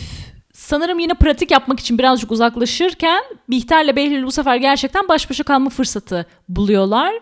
[0.54, 5.70] sanırım yine pratik yapmak için birazcık uzaklaşırken Bihter'le Behlül bu sefer gerçekten baş başa kalma
[5.70, 7.13] fırsatı buluyorlar.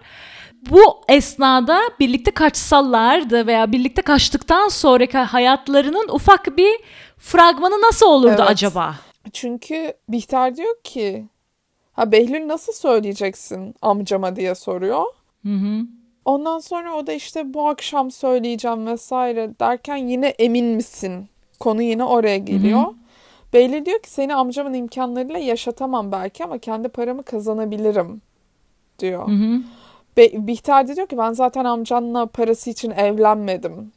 [0.69, 6.80] Bu esnada birlikte kaçsalardı veya birlikte kaçtıktan sonraki hayatlarının ufak bir
[7.17, 8.50] fragmanı nasıl olurdu Evet.
[8.50, 8.96] acaba?
[9.34, 11.26] Çünkü Bihter diyor ki
[11.93, 15.03] ha Behlül nasıl söyleyeceksin amcama diye soruyor.
[15.45, 15.82] Hı hı.
[16.25, 21.27] Ondan sonra o da işte bu akşam söyleyeceğim vesaire derken yine emin misin?
[21.60, 22.84] Konu yine oraya geliyor.
[23.53, 28.21] Behlül diyor ki seni amcamın imkanlarıyla yaşatamam belki ama kendi paramı kazanabilirim
[28.99, 29.27] diyor.
[29.27, 29.62] Hı hı.
[30.17, 33.91] Be- Bihter de diyor ki ben zaten amcanla parası için evlenmedim.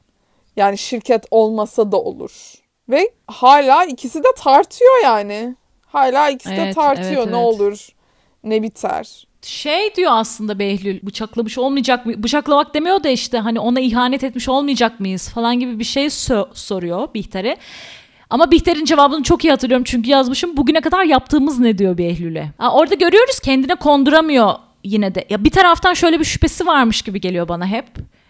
[0.57, 2.55] Yani şirket olmasa da olur.
[2.89, 5.55] Ve hala ikisi de tartıyor yani.
[5.87, 7.47] Hala ikisi de Evet, tartıyor evet, ne evet.
[7.47, 7.89] olur
[8.45, 9.27] ne biter.
[9.43, 12.23] Şey diyor aslında Behlül bıçaklamış olmayacak mı?
[12.23, 16.49] Bıçaklamak demiyor da işte hani ona ihanet etmiş olmayacak mıyız falan gibi bir şey sö-
[16.55, 17.57] soruyor Bihter'e.
[18.31, 20.57] Ama Bihter'in cevabını çok iyi hatırlıyorum çünkü yazmışım.
[20.57, 22.51] Bugüne kadar yaptığımız ne diyor Behlül'e.
[22.59, 25.25] Ha, orada görüyoruz kendine konduramıyor yine de.
[25.31, 27.87] Ya bir taraftan şöyle bir şüphesi varmış gibi geliyor bana hep.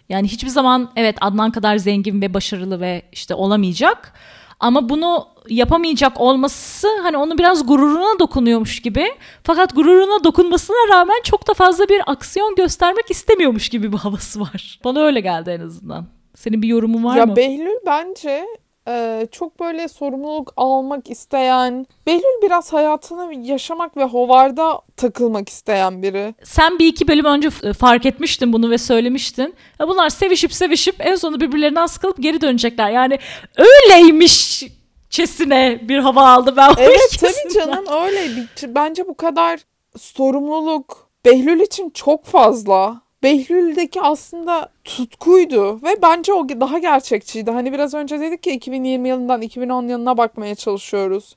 [0.09, 4.13] Yani hiçbir zaman evet Adnan kadar zengin ve başarılı ve işte olamayacak.
[4.61, 9.07] Ama bunu yapamayacak olması hani onu biraz gururuna dokunuyormuş gibi.
[9.43, 14.81] Fakat gururuna dokunmasına rağmen çok da fazla bir aksiyon göstermek istemiyormuş gibi bir havası var.
[14.85, 16.07] Bana öyle geldi en azından.
[16.35, 17.37] Senin bir yorumun var ya mı?
[17.37, 18.47] Behlül bence
[18.89, 26.35] e, çok böyle sorumluluk almak isteyen, Behlül biraz hayatını yaşamak ve hovarda takılmak isteyen biri.
[26.43, 29.55] Sen bir iki bölüm önce fark etmiştin bunu ve söylemiştin.
[29.81, 32.91] Ya bunlar sevişip sevişip en sonunda birbirlerinden sıkılıp geri dönecekler.
[32.91, 33.19] Yani
[33.57, 38.31] öyleymişçesine bir hava aldı ben Evet tabii canım öyle.
[38.67, 39.61] Bence bu kadar
[39.97, 43.06] sorumluluk Behlül için çok fazla.
[43.23, 47.51] Behlül'deki aslında tutkuydu ve bence o daha gerçekçiydi.
[47.51, 51.37] Hani biraz önce dedik ya 2020 yılından 2010 yılına bakmaya çalışıyoruz.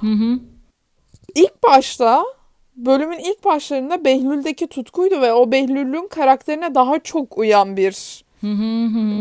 [0.00, 0.38] Hı hı.
[1.34, 2.24] İlk başta
[2.76, 8.24] bölümün ilk başlarında Behlül'deki tutkuydu ve o Behlül'ün karakterine daha çok uyan bir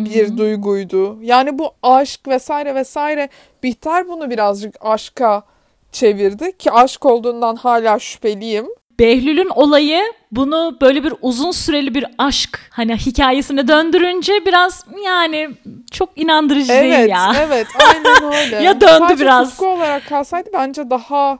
[0.05, 1.17] bir duyguydu.
[1.21, 3.29] Yani bu aşk vesaire vesaire
[3.63, 5.43] Bihter bunu birazcık aşka
[5.91, 8.67] çevirdi ki aşk olduğundan hala şüpheliyim.
[8.99, 15.49] Behlül'ün olayı bunu böyle bir uzun süreli bir aşk hani hikayesine döndürünce biraz yani
[15.91, 17.33] çok inandırıcı değil Evet, ya.
[17.39, 18.55] evet, aynen öyle.
[18.63, 19.49] Ya döndü Sadece biraz.
[19.49, 21.39] tutku olarak kalsaydı bence daha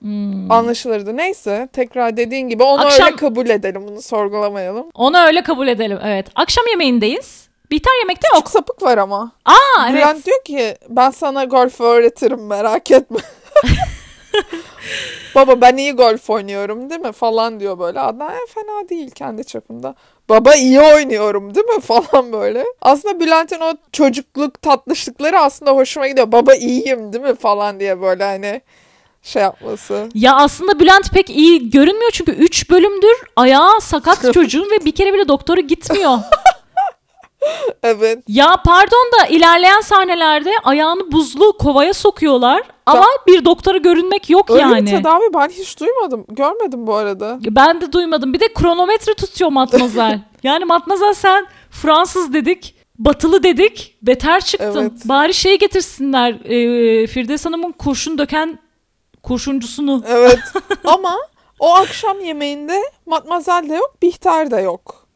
[0.00, 0.50] Hmm.
[0.50, 1.16] anlaşılırdı.
[1.16, 4.86] Neyse, tekrar dediğin gibi onu Akşam- öyle kabul edelim, bunu sorgulamayalım.
[4.94, 6.26] Onu öyle kabul edelim evet.
[6.34, 7.48] Akşam yemeğindeyiz.
[7.70, 8.50] Bihter yemekte Çok yok.
[8.50, 9.32] sapık var ama.
[9.44, 10.26] Aa Bülent evet.
[10.26, 13.18] diyor ki ben sana golf öğretirim merak etme.
[15.34, 18.00] Baba ben iyi golf oynuyorum değil mi falan diyor böyle.
[18.00, 19.94] Adnan "E, fena değil kendi çapında.
[20.28, 22.64] Baba iyi oynuyorum değil mi falan böyle.
[22.82, 26.32] Aslında Bülent'in o çocukluk tatlışlıkları aslında hoşuma gidiyor.
[26.32, 28.60] Baba iyiyim değil mi falan diye böyle hani
[29.22, 30.08] şey yapması.
[30.14, 35.12] Ya aslında Bülent pek iyi görünmüyor çünkü 3 bölümdür ayağı sakat çocuğun ve bir kere
[35.14, 36.18] bile doktora gitmiyor.
[37.82, 38.18] Evet.
[38.28, 44.62] ya pardon da ilerleyen sahnelerde ayağını buzlu kovaya sokuyorlar ama bir doktora görünmek yok Öyle
[44.62, 44.86] yani.
[44.86, 46.26] bir tedavi ben hiç duymadım.
[46.28, 47.38] Görmedim bu arada.
[47.50, 48.32] Ben de duymadım.
[48.32, 50.20] Bir de kronometre tutuyor Matmazel.
[50.42, 54.82] yani Matmazel sen Fransız dedik, batılı dedik, beter çıktın.
[54.82, 54.92] Evet.
[55.04, 56.30] Bari şey getirsinler.
[56.32, 58.58] E, Firdevs Hanım'ın kurşun döken
[59.22, 60.04] kurşuncusunu.
[60.08, 60.38] Evet.
[60.84, 61.16] Ama
[61.58, 65.06] o akşam yemeğinde Matmazel de yok, Bihter de yok.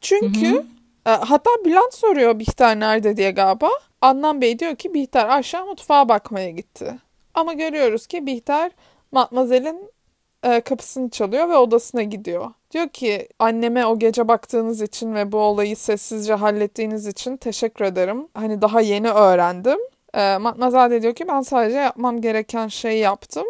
[0.00, 0.73] Çünkü e,
[1.10, 3.70] hatta Bülent soruyor Bihter nerede diye galiba.
[4.02, 6.98] Adnan Bey diyor ki Bihter aşağı mutfağa bakmaya gitti.
[7.34, 8.72] Ama görüyoruz ki Bihter
[9.12, 9.90] Matmazel'in
[10.42, 12.50] e, kapısını çalıyor ve odasına gidiyor.
[12.70, 18.28] Diyor ki anneme o gece baktığınız için ve bu olayı sessizce hallettiğiniz için teşekkür ederim.
[18.34, 19.78] Hani daha yeni öğrendim.
[20.14, 23.46] Ee, Matmazel de diyor ki ben sadece yapmam gereken şeyi yaptım.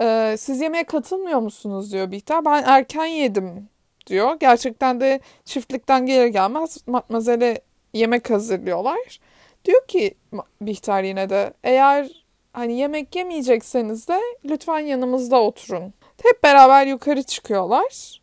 [0.00, 2.44] Ee, siz yemeğe katılmıyor musunuz diyor Bihter.
[2.44, 3.68] Ben erken yedim
[4.06, 4.36] diyor.
[4.40, 7.60] Gerçekten de çiftlikten gelir gelmez Matmazel'e
[7.94, 9.20] yemek hazırlıyorlar.
[9.64, 10.14] Diyor ki
[10.60, 15.94] Bihter yine de eğer hani yemek yemeyecekseniz de lütfen yanımızda oturun.
[16.22, 18.20] Hep beraber yukarı çıkıyorlar.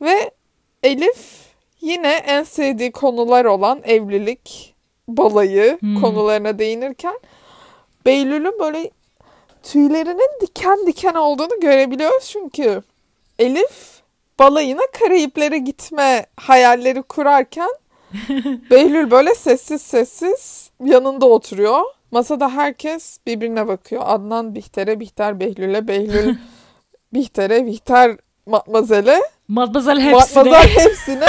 [0.00, 0.30] Ve
[0.82, 1.46] Elif
[1.80, 4.74] yine en sevdiği konular olan evlilik,
[5.08, 6.00] balayı Hmm.
[6.00, 7.20] konularına değinirken
[8.06, 8.90] Beylül'ün böyle
[9.62, 12.82] tüylerinin diken diken olduğunu görebiliyoruz çünkü
[13.38, 13.91] Elif
[14.42, 17.70] balayına Karayiplere gitme hayalleri kurarken
[18.70, 21.80] Behlül böyle sessiz sessiz yanında oturuyor.
[22.10, 24.02] Masada herkes birbirine bakıyor.
[24.06, 26.36] Adnan Bihter'e, Bihter Behlül'e, Behlül
[27.14, 30.42] Bihter'e, Bihter Matmazel'e, Matmazel hepsine.
[30.42, 31.26] Matmazel hepsine.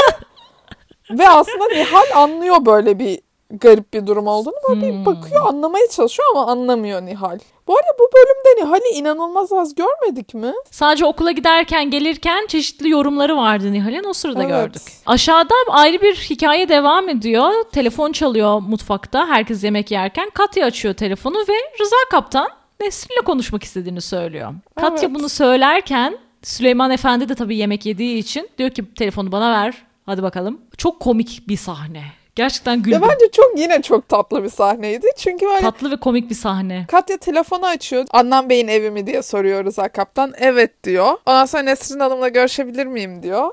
[1.11, 4.53] Ve aslında Nihal anlıyor böyle bir garip bir durum olduğunu.
[4.69, 5.01] Böyle Hmm.
[5.01, 7.39] bir bakıyor anlamaya çalışıyor ama anlamıyor Nihal.
[7.67, 10.53] Bu arada bu bölümde Nihal'i inanılmaz az görmedik mi?
[10.71, 14.51] Sadece okula giderken gelirken çeşitli yorumları vardı Nihal'in o sırada Evet.
[14.51, 14.81] gördük.
[15.05, 17.51] Aşağıda ayrı bir hikaye devam ediyor.
[17.71, 20.29] Telefon çalıyor mutfakta herkes yemek yerken.
[20.29, 22.47] Katya açıyor telefonu ve Rıza Kaptan
[22.81, 24.53] Nesrin'le konuşmak istediğini söylüyor.
[24.75, 25.15] Katya Evet.
[25.19, 30.23] bunu söylerken Süleyman Efendi de tabii yemek yediği için diyor ki telefonu bana ver hadi
[30.23, 30.61] bakalım.
[30.77, 32.03] Çok komik bir sahne.
[32.35, 33.01] Gerçekten Ya güldüm.
[33.01, 35.07] bence çok yine çok tatlı bir sahneydi.
[35.17, 36.85] Çünkü böyle Tatlı ve komik bir sahne.
[36.87, 38.05] Katya telefonu açıyor.
[38.11, 40.33] Adnan Bey'in evi mi diye soruyor Rıza Kaptan.
[40.37, 41.17] Evet diyor.
[41.25, 43.51] Ondan sonra Nesrin Hanım'la görüşebilir miyim diyor.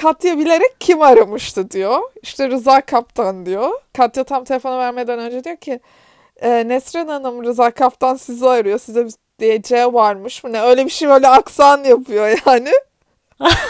[0.00, 2.00] Katya bilerek kim aramıştı diyor.
[2.22, 3.70] İşte Rıza Kaptan diyor.
[3.96, 5.80] Katya tam telefonu vermeden önce diyor ki
[6.42, 8.78] e, Nesrin Hanım Rıza Kaptan sizi arıyor.
[8.78, 10.62] Size bir diyeceği varmış mı ne?
[10.62, 12.70] Öyle bir şey böyle aksan yapıyor yani.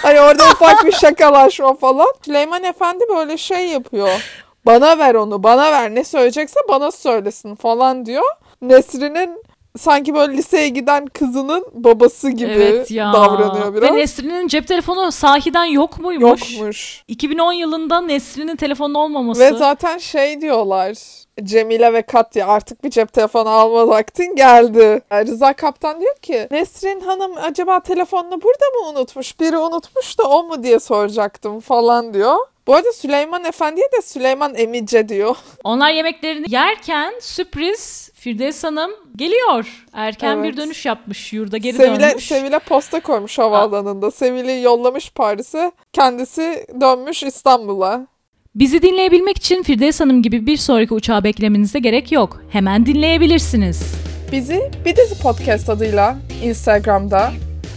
[0.03, 2.07] Hani orada ufak bir şakalaşma falan.
[2.25, 4.25] Süleyman Efendi böyle şey yapıyor.
[4.67, 5.95] Bana ver onu, bana ver.
[5.95, 8.25] Ne söyleyecekse bana söylesin falan diyor.
[8.63, 9.43] Nesrin'in
[9.79, 13.13] sanki böyle liseye giden kızının babası gibi evet ya.
[13.13, 13.91] davranıyor biraz.
[13.91, 16.59] Ve Nesrin'in cep telefonu sahiden yok muymuş?
[16.59, 17.05] Yokmuş.
[17.09, 19.41] 2010 yılında Nesrin'in telefonu olmaması.
[19.41, 21.24] Ve zaten şey diyorlar.
[21.43, 25.03] Cemile ve Katya artık bir cep telefonu alma vaktin geldi.
[25.13, 29.41] Rıza Kaptan diyor ki Nesrin Hanım acaba telefonunu burada mı unutmuş?
[29.41, 32.37] Biri unutmuş da o mu diye soracaktım falan diyor.
[32.67, 35.37] Bu arada Süleyman Efendi'ye de Süleyman Emice diyor.
[35.65, 39.87] Onlar yemeklerini yerken sürpriz Firdevs Hanım geliyor.
[39.93, 40.45] Erken Evet.
[40.53, 41.33] bir dönüş yapmış.
[41.33, 42.27] Yurda geri Sevile, dönmüş.
[42.29, 44.11] Sevile posta koymuş havaalanında.
[44.11, 45.73] Sevil'i yollamış Paris'e.
[45.93, 48.07] Kendisi dönmüş İstanbul'a.
[48.55, 52.43] Bizi dinleyebilmek için Firdevs Hanım gibi bir sonraki uçağı beklemenize gerek yok.
[52.51, 53.95] Hemen dinleyebilirsiniz.
[54.33, 57.33] Bizi bir dizi podcast adıyla Instagram'da,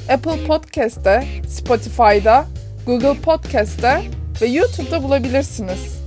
[0.10, 2.46] Apple Podcast'te, Spotify'da,
[2.86, 4.02] Google Podcast'te
[4.42, 6.02] ve YouTube'da bulabilirsiniz.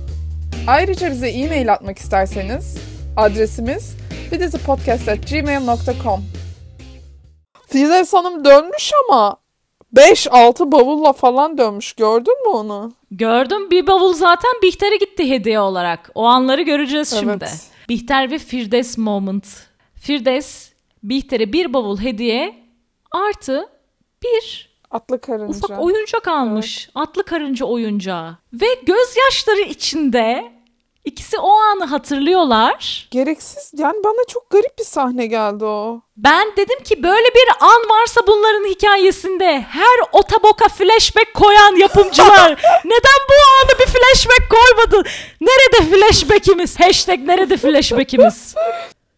[0.67, 2.77] Ayrıca bize e-mail atmak isterseniz
[3.17, 3.95] adresimiz
[4.31, 6.23] bidizipodcast.gmail.com
[7.67, 9.40] Firdevs Hanım dönmüş ama
[9.95, 11.93] 5-6 bavulla falan dönmüş.
[11.93, 12.93] Gördün mü onu?
[13.11, 16.11] Gördüm bir bavul zaten Bihter'e gitti hediye olarak.
[16.15, 17.31] O anları göreceğiz şimdi.
[17.31, 17.67] Evet.
[17.89, 19.45] Bihter ve Firdevs moment.
[19.95, 20.69] Firdevs
[21.03, 22.55] Bihter'e bir bavul hediye
[23.11, 23.69] artı
[24.23, 25.57] bir Atlı karınca.
[25.57, 26.89] ufak oyuncak almış.
[26.95, 28.37] Atlı karınca oyuncağı.
[28.53, 30.51] Ve gözyaşları içinde
[31.05, 33.07] ikisi o anı hatırlıyorlar.
[33.11, 36.01] Gereksiz yani bana çok garip bir sahne geldi o.
[36.17, 42.49] Ben dedim ki böyle bir an varsa bunların hikayesinde her otaboka flashback koyan yapımcılar
[42.85, 45.09] neden bu anı bir flashback koymadı?
[45.41, 46.79] Nerede flashbackimiz?
[46.79, 48.55] Hashtag nerede flashbackimiz?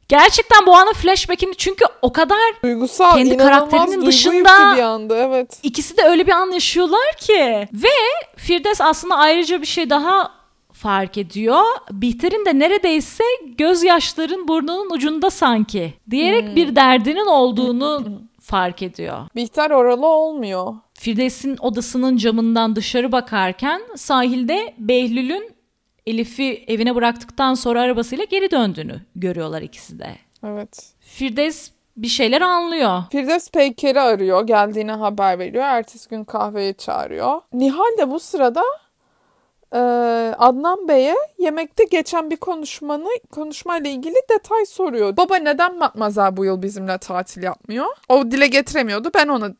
[0.08, 5.60] Gerçekten bu anın flashbackini çünkü o kadar Duygusal Kendi karakterinin dışında- bir anda evet.
[5.64, 7.68] ikisi de öyle bir an yaşıyorlar ki.
[7.74, 7.90] Ve
[8.38, 10.43] Firdevs aslında ayrıca bir şey daha
[10.84, 11.64] fark ediyor.
[11.92, 13.24] Bihter'in de neredeyse
[13.58, 19.18] gözyaşların burnunun ucunda sanki diyerek bir derdinin olduğunu fark ediyor.
[19.36, 20.74] Bihter oralı olmuyor.
[20.94, 25.52] Firdevs'in odasının camından dışarı bakarken sahilde Behlül'ün
[26.08, 30.16] Elif'i evine bıraktıktan sonra arabasıyla geri döndüğünü görüyorlar ikisi de.
[30.46, 30.94] Evet.
[31.00, 33.04] Firdevs bir şeyler anlıyor.
[33.12, 34.48] Firdevs Peyker'i arıyor.
[34.48, 35.64] Geldiğine haber veriyor.
[35.64, 37.42] Ertesi gün kahveye çağırıyor.
[37.54, 38.64] Nihal de bu sırada
[39.74, 39.78] e,
[40.38, 45.18] Adnan Bey'e yemekte geçen bir konuşmanı konuşmayla ilgili detay soruyor.
[45.18, 47.86] Baba neden Matmazel bu yıl bizimle tatil yapmıyor?
[48.10, 49.10] O dile getiremiyordu.
[49.16, 49.54] Ben ona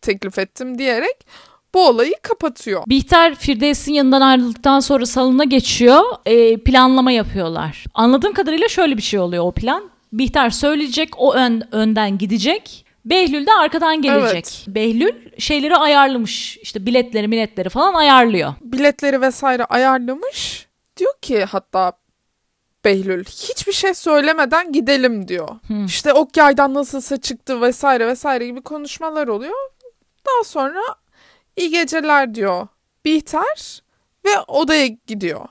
[0.00, 1.26] teklif ettim diyerek
[1.74, 2.82] bu olayı kapatıyor.
[2.86, 6.02] Bihter Firdevs'in yanından ayrıldıktan sonra salona geçiyor.
[6.26, 7.84] e, planlama yapıyorlar.
[7.94, 9.90] Anladığım kadarıyla şöyle bir şey oluyor o plan.
[10.12, 12.81] Bihter söyleyecek, o ön, önden gidecek.
[13.04, 14.64] Behlül de arkadan gelecek.
[14.68, 16.58] Behlül şeyleri ayarlamış.
[16.58, 18.54] İşte biletleri, miletleri falan ayarlıyor.
[18.60, 20.66] Biletleri vesaire ayarlamış.
[20.96, 21.92] Diyor ki hatta
[22.84, 25.48] Behlül hiçbir şey söylemeden gidelim diyor.
[25.66, 25.86] Hmm.
[25.86, 29.54] İşte ok yaydan nasılsa çıktı vesaire vesaire gibi konuşmalar oluyor.
[30.26, 30.80] Daha sonra
[31.56, 32.66] iyi geceler diyor
[33.04, 33.82] Bihter
[34.24, 35.48] ve odaya gidiyor.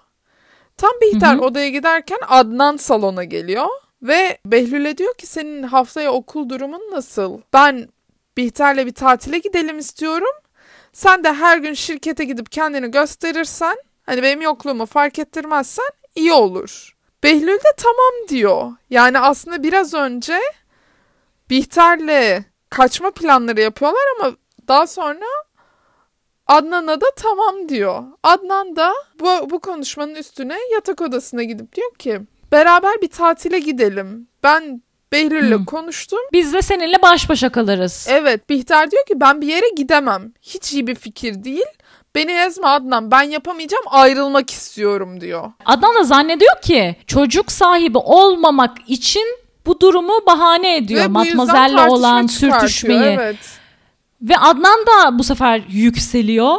[0.78, 1.42] Tam Bihter Hı hı.
[1.42, 3.68] odaya giderken Adnan salona geliyor
[4.04, 7.42] ve Behlül'e diyor ki senin haftaya okul durumun nasıl?
[7.54, 7.90] Ben
[8.38, 10.36] Bihter'le bir tatile gidelim istiyorum.
[10.94, 16.96] Sen de her gün şirkete gidip kendini gösterirsen, hani benim yokluğumu fark ettirmezsen iyi olur.
[17.24, 18.72] Behlül de tamam diyor.
[18.90, 20.40] Yani aslında biraz önce
[21.50, 24.36] Bihter'le kaçma planları yapıyorlar ama
[24.68, 25.26] daha sonra
[26.48, 28.04] Adnan'a da tamam diyor.
[28.24, 34.28] Adnan da bu, bu konuşmanın üstüne yatak odasına gidip diyor ki beraber bir tatile gidelim.
[34.44, 35.66] Ben Behlül'le Hmm.
[35.66, 36.20] konuştum.
[36.34, 38.08] Biz de seninle baş başa kalırız.
[38.10, 40.34] Evet Bihter diyor ki ben bir yere gidemem.
[40.42, 41.66] Hiç iyi bir fikir değil.
[42.16, 45.52] Beni ezme Adnan ben yapamayacağım ayrılmak istiyorum diyor.
[45.66, 49.26] Adnan da zannediyor ki çocuk sahibi olmamak için
[49.66, 51.06] bu durumu bahane ediyor.
[51.08, 53.02] Matmazel'le olan sürtüşmeyi.
[53.02, 53.38] Evet.
[54.22, 56.56] Ve Adnan da bu sefer yükseliyor.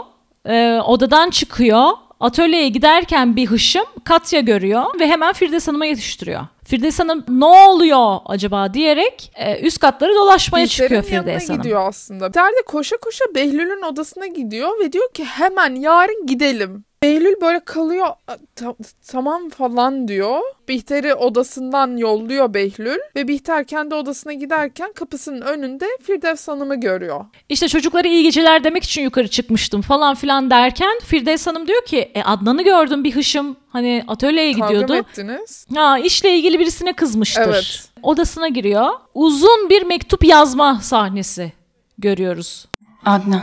[0.46, 1.88] Ee, odadan çıkıyor.
[2.22, 6.40] Atölyeye giderken bir hışım Katya görüyor ve hemen Firdevs Hanım'a yetiştiriyor.
[6.64, 11.62] Firdevs Hanım ne oluyor acaba diyerek e, üst katları dolaşmaya çıkıyor Bihter'in yanına Firdevs Hanım.
[11.62, 12.28] gidiyor aslında.
[12.28, 16.84] Bihter de koşa koşa Behlül'ün odasına gidiyor ve diyor ki hemen yarın gidelim.
[17.02, 18.74] Behlül böyle kalıyor "A, ta-
[19.08, 20.40] tamam falan diyor.
[20.68, 27.24] Bihter'i odasından yolluyor Behlül ve Bihter kendi odasına giderken kapısının önünde Firdevs Hanım'ı görüyor.
[27.48, 31.98] İşte çocuklara iyi geceler demek için yukarı çıkmıştım falan filan derken Firdevs Hanım diyor ki
[32.14, 34.92] e, Adnan'ı gördüm bir hışım hani atölyeye Kavga gidiyordu.
[34.92, 35.66] mı ettiniz?
[35.74, 37.42] Ha, işle ilgili birisine kızmıştır.
[37.42, 37.88] Evet.
[38.02, 38.88] Odasına giriyor.
[39.14, 41.52] Uzun bir mektup yazma sahnesi
[41.98, 42.66] görüyoruz.
[43.04, 43.40] Adnan.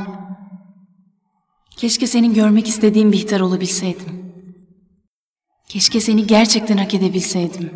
[1.79, 4.33] Keşke senin görmek istediğin Bihter olabilseydim.
[5.69, 7.71] Keşke seni gerçekten hak edebilseydim.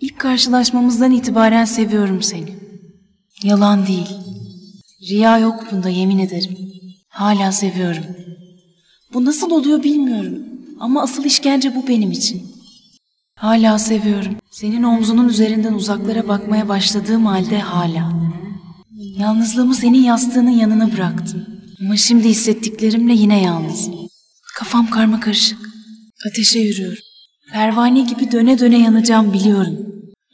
[0.00, 2.54] İlk karşılaşmamızdan itibaren seviyorum seni.
[3.42, 4.08] Yalan değil.
[5.08, 6.58] Riya yok bunda yemin ederim.
[7.08, 8.04] Hala seviyorum.
[9.14, 10.38] Bu nasıl oluyor bilmiyorum.
[10.80, 12.42] Ama asıl işkence bu benim için.
[13.36, 14.36] Hala seviyorum.
[14.50, 18.12] Senin omzunun üzerinden uzaklara bakmaya başladığım halde hala.
[19.18, 21.51] Yalnızlığımı senin yastığının yanına bıraktım.
[21.82, 23.94] Ama şimdi hissettiklerimle yine yalnızım.
[24.54, 25.58] Kafam karma karışık.
[26.30, 27.02] Ateşe yürüyorum.
[27.52, 29.78] Pervane gibi döne döne yanacağım biliyorum.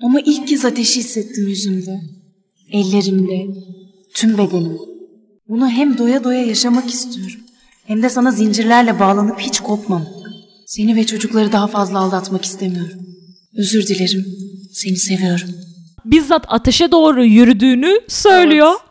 [0.03, 2.01] Ama ilk kez ateşi hissettim yüzümde.
[2.73, 3.47] Ellerimde.
[4.15, 4.79] Tüm bedenimde.
[5.49, 7.41] Bunu hem doya doya yaşamak istiyorum.
[7.87, 10.09] Hem de sana zincirlerle bağlanıp hiç kopmamak.
[10.67, 12.99] Seni ve çocukları daha fazla aldatmak istemiyorum.
[13.57, 14.27] Özür dilerim.
[14.73, 15.49] Seni seviyorum.
[16.05, 18.73] Bizzat ateşe doğru yürüdüğünü söylüyor.
[18.83, 18.88] Evet.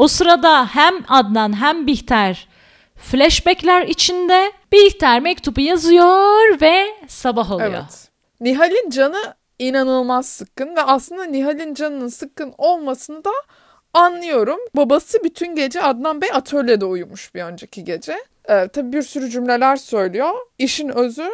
[0.00, 2.48] O sırada hem Adnan hem Bihter
[2.96, 7.70] flashbackler içinde Bihter mektubu yazıyor ve sabah oluyor.
[7.70, 8.08] Evet.
[8.40, 13.30] Nihal'in canı inanılmaz sıkkın ve aslında Nihal'in canının sıkkın olmasını da
[13.94, 14.58] anlıyorum.
[14.76, 18.18] Babası bütün gece Adnan Bey atölyede uyumuş bir önceki gece.
[18.48, 20.34] Ee, tabii bir sürü cümleler söylüyor.
[20.58, 21.30] İşin özü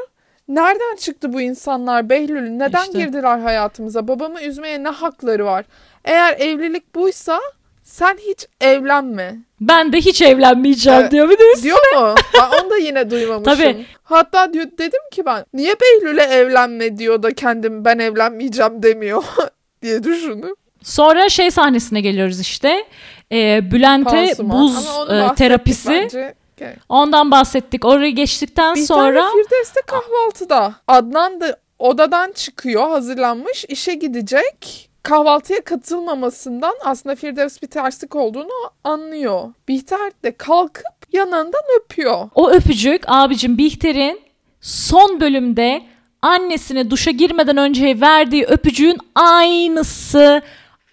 [0.48, 2.50] nereden çıktı bu insanlar Behlül?
[2.50, 2.98] Neden İşte.
[2.98, 4.08] girdiler hayatımıza?
[4.08, 5.64] Babamı üzmeye ne hakları var?
[6.04, 7.40] Eğer evlilik buysa
[7.86, 9.36] sen hiç evlenme.
[9.60, 11.12] Ben de hiç evlenmeyeceğim Evet.
[11.12, 11.62] diyor bir de.
[11.62, 12.14] Diyor mu?
[12.34, 13.54] Ben onu da yine duymamışım.
[13.56, 13.86] Tabii.
[14.02, 19.24] Hatta diyor, dedim ki ben niye Behlül'e evlenme diyor da kendim ben evlenmeyeceğim demiyor
[19.82, 20.54] diye düşündüm.
[20.82, 22.84] Sonra şey sahnesine geliyoruz işte.
[23.32, 24.58] Ee, Bülent'e Pansuman.
[24.60, 25.90] buz e, terapisi.
[25.90, 26.34] bence.
[26.56, 26.74] Okay.
[26.88, 27.84] Ondan bahsettik.
[27.84, 30.74] Orayı geçtikten Bir sonra tane Firdevs de kahvaltıda.
[30.88, 34.85] Adnan da odadan çıkıyor hazırlanmış işe gidecek.
[35.06, 39.52] Kahvaltıya katılmamasından aslında Firdevs bir terslik olduğunu anlıyor.
[39.68, 42.28] Bihter de kalkıp yanından öpüyor.
[42.34, 44.20] o öpücük abicim Bihter'in
[44.60, 45.82] son bölümde
[46.22, 50.42] annesine duşa girmeden önce verdiği öpücüğün aynısı.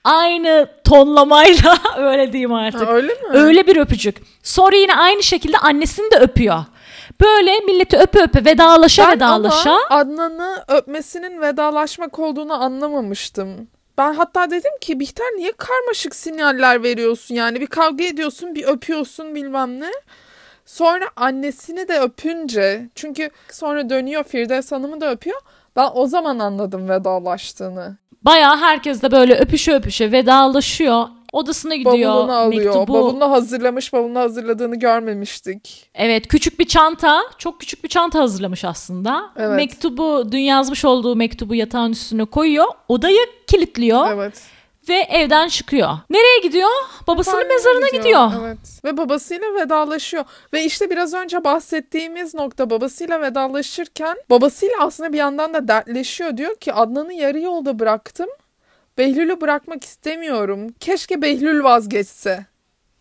[0.04, 2.88] Aynı tonlamayla öyle diyeyim artık.
[2.88, 3.20] Ha, öyle mi?
[3.30, 4.18] Öyle bir öpücük.
[4.44, 6.64] Sonra yine aynı şekilde annesini de öpüyor.
[7.22, 9.72] Böyle milleti öpe öpe vedalaşa Ben vedalaşa.
[9.72, 13.68] ama Adnan'ı öpmesinin vedalaşmak olduğunu anlamamıştım.
[13.98, 19.36] Ben hatta dedim ki Bihter niye karmaşık sinyaller veriyorsun yani bir kavga ediyorsun bir öpüyorsun
[19.36, 19.92] bilmem ne.
[20.66, 25.42] Sonra annesini de öpünce çünkü sonra dönüyor Firdevs Hanım'ı da öpüyor.
[25.76, 27.98] Ben o zaman anladım vedalaştığını.
[28.22, 31.08] Bayağı herkes de böyle öpüşe öpüşe vedalaşıyor.
[31.34, 32.14] Odasına gidiyor.
[32.14, 32.66] Bavulunu alıyor.
[32.66, 32.94] Mektubu.
[32.94, 35.90] Bavulunu hazırlamış, bavulunu hazırladığını görmemiştik.
[35.96, 37.22] Evet küçük bir çanta.
[37.38, 39.32] Çok küçük bir çanta hazırlamış aslında.
[39.38, 39.56] Evet.
[39.56, 42.66] Mektubu dün yazmış olduğu mektubu yatağın üstüne koyuyor.
[42.88, 44.12] Odayı kilitliyor.
[44.12, 44.42] Evet.
[44.90, 45.90] ve evden çıkıyor.
[46.10, 46.70] Nereye gidiyor?
[47.08, 48.32] Babasının Hastaneye mezarına gidiyor.
[48.42, 48.58] Evet.
[48.86, 50.24] Ve babasıyla vedalaşıyor.
[50.54, 56.38] Ve işte biraz önce bahsettiğimiz nokta babasıyla vedalaşırken babasıyla aslında bir yandan da dertleşiyor.
[56.38, 58.30] Diyor ki Adnan'ı yarı yolda bıraktım.
[58.98, 60.68] Behlül'ü bırakmak istemiyorum.
[60.80, 62.46] Keşke Behlül vazgeçse.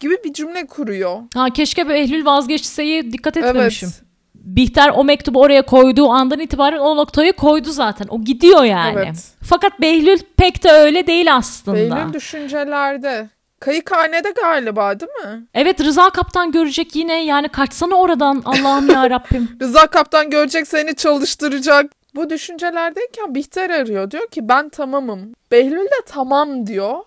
[0.01, 1.21] Gibi bir cümle kuruyor.
[1.35, 3.89] Ha keşke Behlül vazgeçseyi dikkat etmemişim.
[3.93, 4.03] Evet.
[4.35, 8.07] Bihter o mektubu oraya koyduğu andan itibaren o noktayı koydu zaten.
[8.09, 9.01] O gidiyor yani.
[9.07, 9.17] Evet.
[9.43, 11.97] Fakat Behlül pek de öyle değil aslında.
[11.97, 13.29] Behlül düşüncelerde.
[13.61, 15.47] Kayıkhanede galiba değil mi?
[15.55, 19.49] Evet Rıza Kaptan görecek yine yani kaçsana oradan Allah'ım ya Rabbim.
[19.61, 21.91] Rıza Kaptan görecek seni çalıştıracak.
[22.15, 24.11] Bu düşüncelerdeyken Bihter arıyor.
[24.11, 25.33] Diyor ki ben tamamım.
[25.53, 26.99] Behlül de tamam diyor.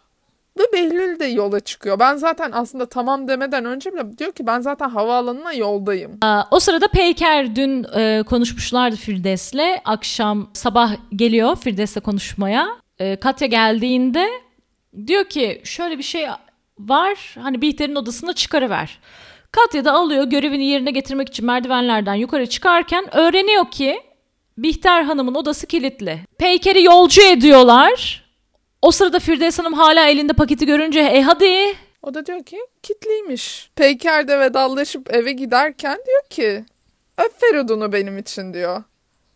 [0.60, 2.00] Ve Behlül de yola çıkıyor.
[2.00, 6.18] Ben zaten aslında tamam demeden önce bile diyor ki ben zaten havaalanına yoldayım.
[6.22, 9.82] Aa, O sırada Peyker dün e, konuşmuşlardı Firdevs'le.
[9.86, 12.68] Akşam sabah geliyor Firdevs'le konuşmaya.
[13.00, 14.28] E, Katya geldiğinde
[15.08, 16.28] diyor ki şöyle bir şey
[16.80, 17.36] var.
[17.42, 19.00] Hani Bihter'in odasına çıkarıver.
[19.52, 24.00] Katya da alıyor görevini yerine getirmek için merdivenlerden yukarı çıkarken öğreniyor ki
[24.58, 26.20] Bihter Hanım'ın odası kilitli.
[26.38, 28.26] Peyker'i yolcu ediyorlar.
[28.82, 33.70] O sırada Firdevs Hanım hala elinde paketi görünce e hadi O da diyor ki kitliymiş.
[33.76, 36.66] Peyker de vedalaşıp eve giderken diyor ki
[37.18, 38.84] öp Feridun'u benim için diyor.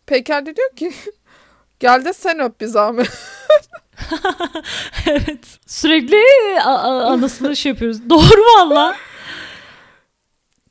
[0.06, 0.92] Peyker de diyor ki
[1.80, 3.10] gel de sen öp bir zahmet.
[5.06, 5.58] evet.
[5.66, 6.22] Sürekli
[6.60, 7.98] anasını şey yapıyoruz.
[8.10, 8.96] Doğru valla.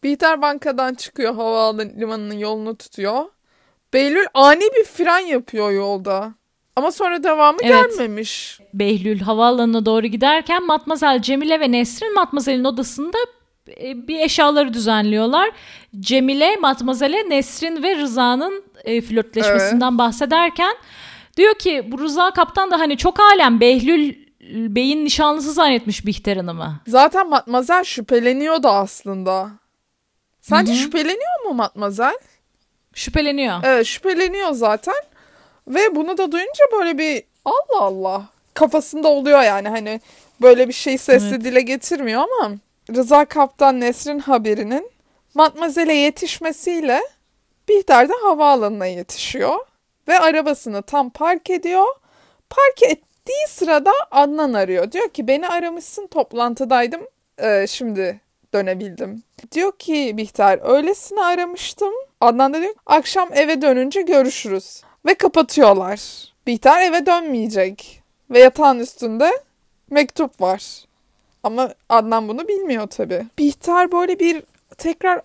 [0.04, 3.26] Bihter bankadan çıkıyor havalimanının yolunu tutuyor.
[3.94, 6.34] Behlül ani bir fren yapıyor yolda.
[6.76, 7.98] Ama sonra devamı Evet.
[7.98, 8.60] gelmemiş.
[8.74, 13.18] Behlül havaalanına doğru giderken Matmazel Cemile ve Nesrin Matmazel'in odasında
[13.82, 15.52] e, bir eşyaları düzenliyorlar.
[16.00, 20.76] Cemile Matmazel'e Nesrin ve Rıza'nın e, flörtleşmesinden bahsederken
[21.38, 24.16] diyor ki bu Rıza kaptan da hani çok alem Behlül
[24.76, 26.80] Bey'in nişanlısı zannetmiş Bihter Hanım'ı.
[26.88, 29.50] Zaten Matmazel şüpheleniyordu aslında.
[30.42, 32.14] Sence şüpheleniyor mu Matmazel?
[32.94, 33.60] Şüpheleniyor.
[33.64, 34.96] Evet şüpheleniyor zaten.
[35.68, 40.02] Ve bunu da duyunca böyle bir Allah Allah kafasında oluyor yani hani
[40.42, 41.44] böyle bir şey sesli Evet.
[41.44, 42.56] dile getirmiyor ama
[42.96, 44.92] Rıza Kaptan Nesrin haberinin
[45.34, 47.02] Matmazel'e yetişmesiyle
[47.70, 49.60] Bihter de havaalanına yetişiyor
[50.08, 51.88] ve arabasını tam park ediyor.
[52.50, 54.92] Park ettiği sırada Adnan arıyor.
[54.92, 57.02] Diyor ki beni aramışsın toplantıdaydım
[57.42, 58.22] Ee, şimdi
[58.54, 59.24] dönebildim.
[59.52, 61.94] Diyor ki Bihter öylesine aramıştım.
[62.22, 64.82] Adnan da diyor akşam eve dönünce görüşürüz.
[65.06, 66.00] Ve kapatıyorlar.
[66.48, 68.02] Bihter eve dönmeyecek.
[68.30, 69.32] Ve yatağın üstünde
[69.90, 70.86] mektup var.
[71.44, 73.26] Ama Adnan bunu bilmiyor tabii.
[73.38, 74.44] Bihter böyle bir
[74.78, 75.22] tekrar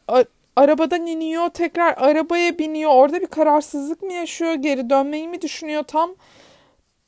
[0.57, 2.91] arabadan iniyor, tekrar arabaya biniyor.
[2.91, 6.15] Orada bir kararsızlık mı yaşıyor, geri dönmeyi mi düşünüyor tam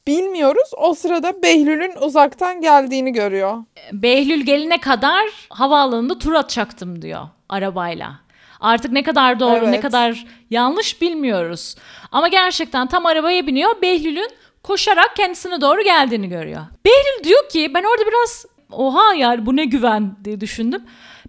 [0.07, 0.71] bilmiyoruz.
[0.77, 3.59] O sırada Behlül'ün uzaktan geldiğini görüyor.
[3.93, 8.26] Behlül gelene kadar havaalanında tur atacaktım diyor arabayla.
[8.67, 9.81] Artık ne kadar doğru ne Evet.
[9.83, 11.75] kadar yanlış bilmiyoruz.
[12.13, 13.83] Ama gerçekten tam arabaya biniyor.
[13.83, 14.29] Behlül'ün
[14.63, 16.61] koşarak kendisine doğru geldiğini görüyor.
[16.85, 20.83] Behlül diyor ki ben orada biraz oha yani bu ne güven diye düşündüm.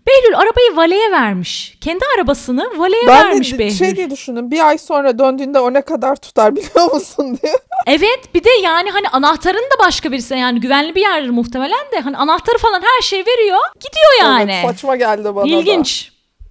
[0.08, 1.78] Behlül arabayı valeye vermiş.
[1.82, 3.76] Kendi arabasını valeye Ben vermiş de Behlül.
[3.78, 4.52] şey diye düşündüm.
[4.52, 7.54] Bir ay sonra döndüğünde o ne kadar tutar biliyor musun diye.
[7.88, 12.00] Evet bir de yani hani anahtarını da başka birisi yani güvenli bir yerdir muhtemelen de
[12.00, 13.60] hani anahtarı falan her şey veriyor.
[13.76, 14.52] Gidiyor yani.
[14.52, 15.48] Evet, saçma geldi bana da.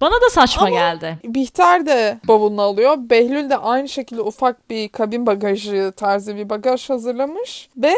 [0.01, 1.17] Bana da saçma Ama- geldi.
[1.23, 2.95] Bihter de bavulunu alıyor.
[2.99, 7.69] Behlül de aynı şekilde ufak bir kabin bagajı tarzı bir bagaj hazırlamış.
[7.77, 7.93] Ve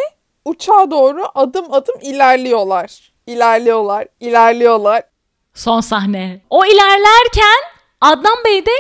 [0.46, 3.12] uçağa doğru adım adım ilerliyorlar.
[3.28, 5.04] İlerliyorlar, ilerliyorlar.
[5.54, 6.42] Son sahne.
[6.50, 7.60] O ilerlerken
[8.02, 8.72] Adnan Bey de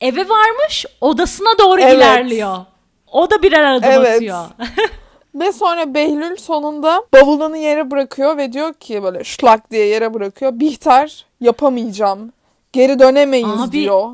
[0.00, 1.94] eve varmış odasına doğru Evet.
[1.94, 2.56] ilerliyor.
[3.12, 4.16] O da birer adım Evet.
[4.16, 4.44] atıyor.
[5.34, 10.52] Ve sonra Behlül sonunda bavulunu yere bırakıyor ve diyor ki böyle şlak diye yere bırakıyor.
[10.60, 12.32] Bihter yapamayacağım.
[12.72, 14.10] Geri dönemeyiz Abi, diyor.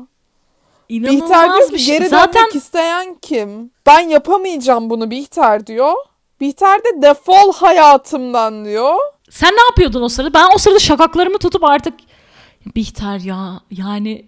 [0.89, 1.97] Bihter diyor ki şey.
[1.97, 3.71] geri Zaten dönmek isteyen kim?
[3.85, 5.93] Ben yapamayacağım bunu Bihter diyor.
[6.41, 8.95] Bihter de defol hayatımdan diyor.
[9.29, 10.33] sen ne yapıyordun o sırada?
[10.33, 11.93] Ben o sırada şakaklarımı tutup artık
[12.75, 14.25] Bihter ya yani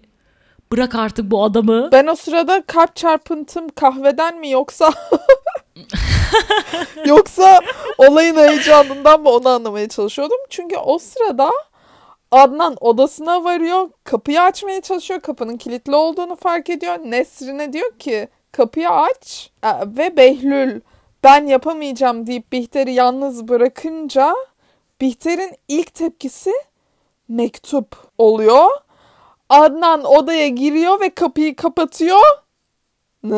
[0.72, 1.92] bırak artık bu adamı.
[1.92, 4.92] Ben o sırada kalp çarpıntım kahveden mi yoksa
[7.06, 7.60] yoksa
[7.98, 10.38] olayın heyecanından mı onu anlamaya çalışıyordum.
[10.50, 11.50] Çünkü o sırada
[12.30, 13.90] Adnan odasına varıyor.
[14.04, 15.20] Kapıyı açmaya çalışıyor.
[15.20, 16.98] Kapının kilitli olduğunu fark ediyor.
[17.04, 19.50] Nesrin'e diyor ki kapıyı aç.
[19.62, 20.80] E, Ve Behlül
[21.24, 24.34] ben yapamayacağım deyip Bihter'i yalnız bırakınca
[25.00, 26.52] Bihter'in ilk tepkisi
[27.28, 28.70] mektup oluyor.
[29.48, 32.20] Adnan odaya giriyor ve kapıyı kapatıyor.
[33.22, 33.36] Nı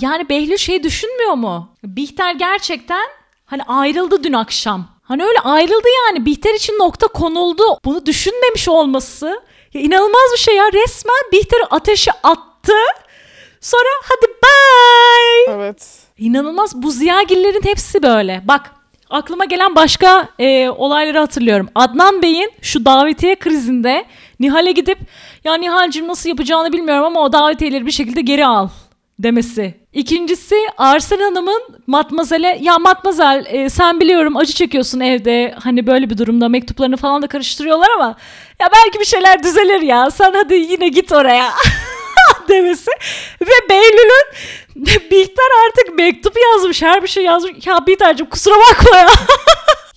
[0.00, 1.68] yani Behlül şey düşünmüyor mu?
[1.84, 3.06] Bihter gerçekten
[3.54, 4.86] hani ayrıldı dün akşam.
[5.02, 6.26] Hani öyle ayrıldı yani.
[6.26, 7.62] Bihter için nokta konuldu.
[7.84, 9.42] Bunu düşünmemiş olması.
[9.74, 10.64] Ya inanılmaz bir şey ya.
[10.72, 12.72] Resmen Bihter'i ateşe attı.
[13.60, 15.54] Sonra hadi bye.
[15.56, 15.88] Evet.
[16.18, 16.82] İnanılmaz.
[16.82, 18.42] Bu Ziyagillerin hepsi böyle.
[18.44, 18.70] Bak
[19.10, 21.68] aklıma gelen başka e, olayları hatırlıyorum.
[21.74, 24.04] Adnan Bey'in şu davetiye krizinde
[24.40, 24.98] Nihal'e gidip
[25.44, 28.68] ya Nihal'cim nasıl yapacağını bilmiyorum ama o davetiyeleri bir şekilde geri al
[29.18, 29.83] demesi.
[29.94, 35.54] İkincisi Arsen Hanım'ın Matmazel'e ya Matmazel e, sen biliyorum acı çekiyorsun evde.
[35.64, 38.16] Hani böyle bir durumda mektuplarını falan da karıştırıyorlar ama
[38.60, 40.10] ya belki bir şeyler düzelir ya.
[40.10, 41.50] Sen hadi yine git oraya.
[42.48, 42.90] demesi.
[43.42, 44.26] Ve Behlül'ün
[45.10, 47.66] Bihter artık mektup yazmış her bir şey yazmış.
[47.66, 49.08] Ya Bihter'cim kusura bakma ya.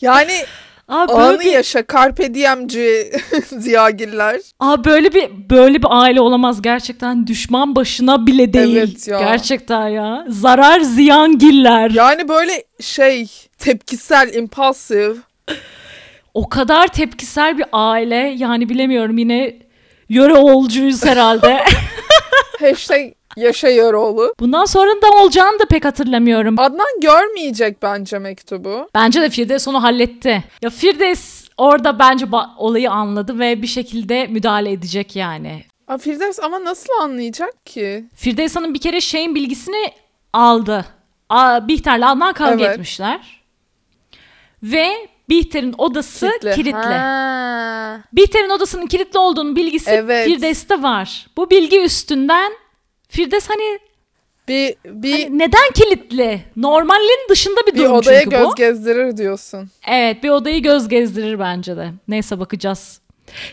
[0.01, 0.45] Yani
[0.87, 3.11] Abi böyle anı bir, yaşa carpe diemci
[3.57, 4.39] ziyagiller.
[4.59, 8.77] Aa böyle bir böyle bir aile olamaz gerçekten düşman başına bile değil.
[8.77, 9.19] Evet ya.
[9.19, 10.25] Gerçekten ya.
[10.29, 11.89] Zarar ziyan giller.
[11.89, 13.27] Yani böyle şey
[13.57, 15.17] tepkisel, impulsif.
[16.33, 19.53] O kadar tepkisel bir aile yani bilemiyorum yine
[20.09, 21.63] yöre olcuyuz herhalde.
[22.59, 24.33] Hashtag yaşa Yaroğlu.
[24.39, 26.55] Bundan sonra da olacağını da pek hatırlamıyorum.
[26.59, 28.89] Adnan görmeyecek bence mektubu.
[28.95, 30.43] Bence de Firdevs onu halletti.
[30.61, 32.25] Ya Firdevs orada bence
[32.57, 35.63] olayı anladı ve bir şekilde müdahale edecek yani.
[35.87, 38.05] Aa, Firdevs ama nasıl anlayacak ki?
[38.15, 39.91] Firdevs Hanım bir kere şeyin bilgisini
[40.33, 40.85] aldı.
[41.29, 42.71] Aa, Bihter'le Adnan kavga Evet.
[42.73, 43.41] etmişler.
[44.63, 46.71] Ve Bihter'in odası kilitli.
[46.73, 48.01] Ha.
[48.13, 50.25] Bihter'in odasının kilitli olduğunun bilgisi Evet.
[50.27, 51.27] Firdevs'te var.
[51.37, 52.51] Bu bilgi üstünden
[53.09, 53.79] Firdevs hani,
[54.47, 56.41] Bir, bir, hani neden kilitli?
[56.55, 58.55] Normalin dışında bir bir durum odaya çünkü göz bu.
[58.55, 59.69] gezdirir diyorsun.
[59.87, 61.89] Evet bir odayı göz gezdirir bence de.
[62.07, 63.01] Neyse bakacağız.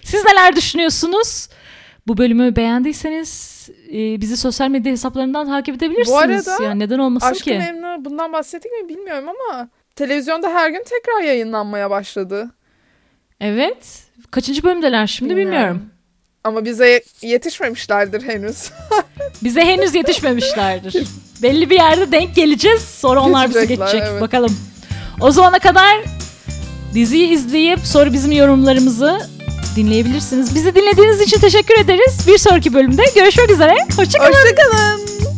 [0.03, 1.49] Siz neler düşünüyorsunuz?
[2.07, 3.55] Bu bölümü beğendiyseniz
[3.93, 6.09] e, bizi sosyal medya hesaplarından takip edebilirsiniz.
[6.09, 7.59] Bu arada yani neden olmasın Aşkı ki?
[7.59, 12.51] Memnu bundan bahsettik mi bilmiyorum ama televizyonda her gün tekrar yayınlanmaya başladı.
[13.41, 14.03] Evet.
[14.31, 15.53] Kaçıncı bölümdeler şimdi bilmiyorum.
[15.55, 15.91] Bilmiyorum.
[16.45, 18.71] Ama bize yetişmemişlerdir henüz.
[19.43, 21.07] Bize henüz yetişmemişlerdir.
[21.43, 22.83] Belli bir yerde denk geleceğiz.
[22.83, 24.03] Sonra onlar bize geçecek.
[24.07, 24.21] evet.
[24.21, 24.57] Bakalım.
[25.21, 25.97] O zamana kadar
[26.95, 29.19] diziyi izleyip sonra bizim yorumlarımızı
[29.77, 30.55] dinleyebilirsiniz.
[30.55, 32.19] Bizi dinlediğiniz için teşekkür ederiz.
[32.27, 33.77] Bir sonraki bölümde görüşmek üzere.
[33.97, 34.33] Hoşçakalın.
[34.33, 35.34] Hoşçakalın.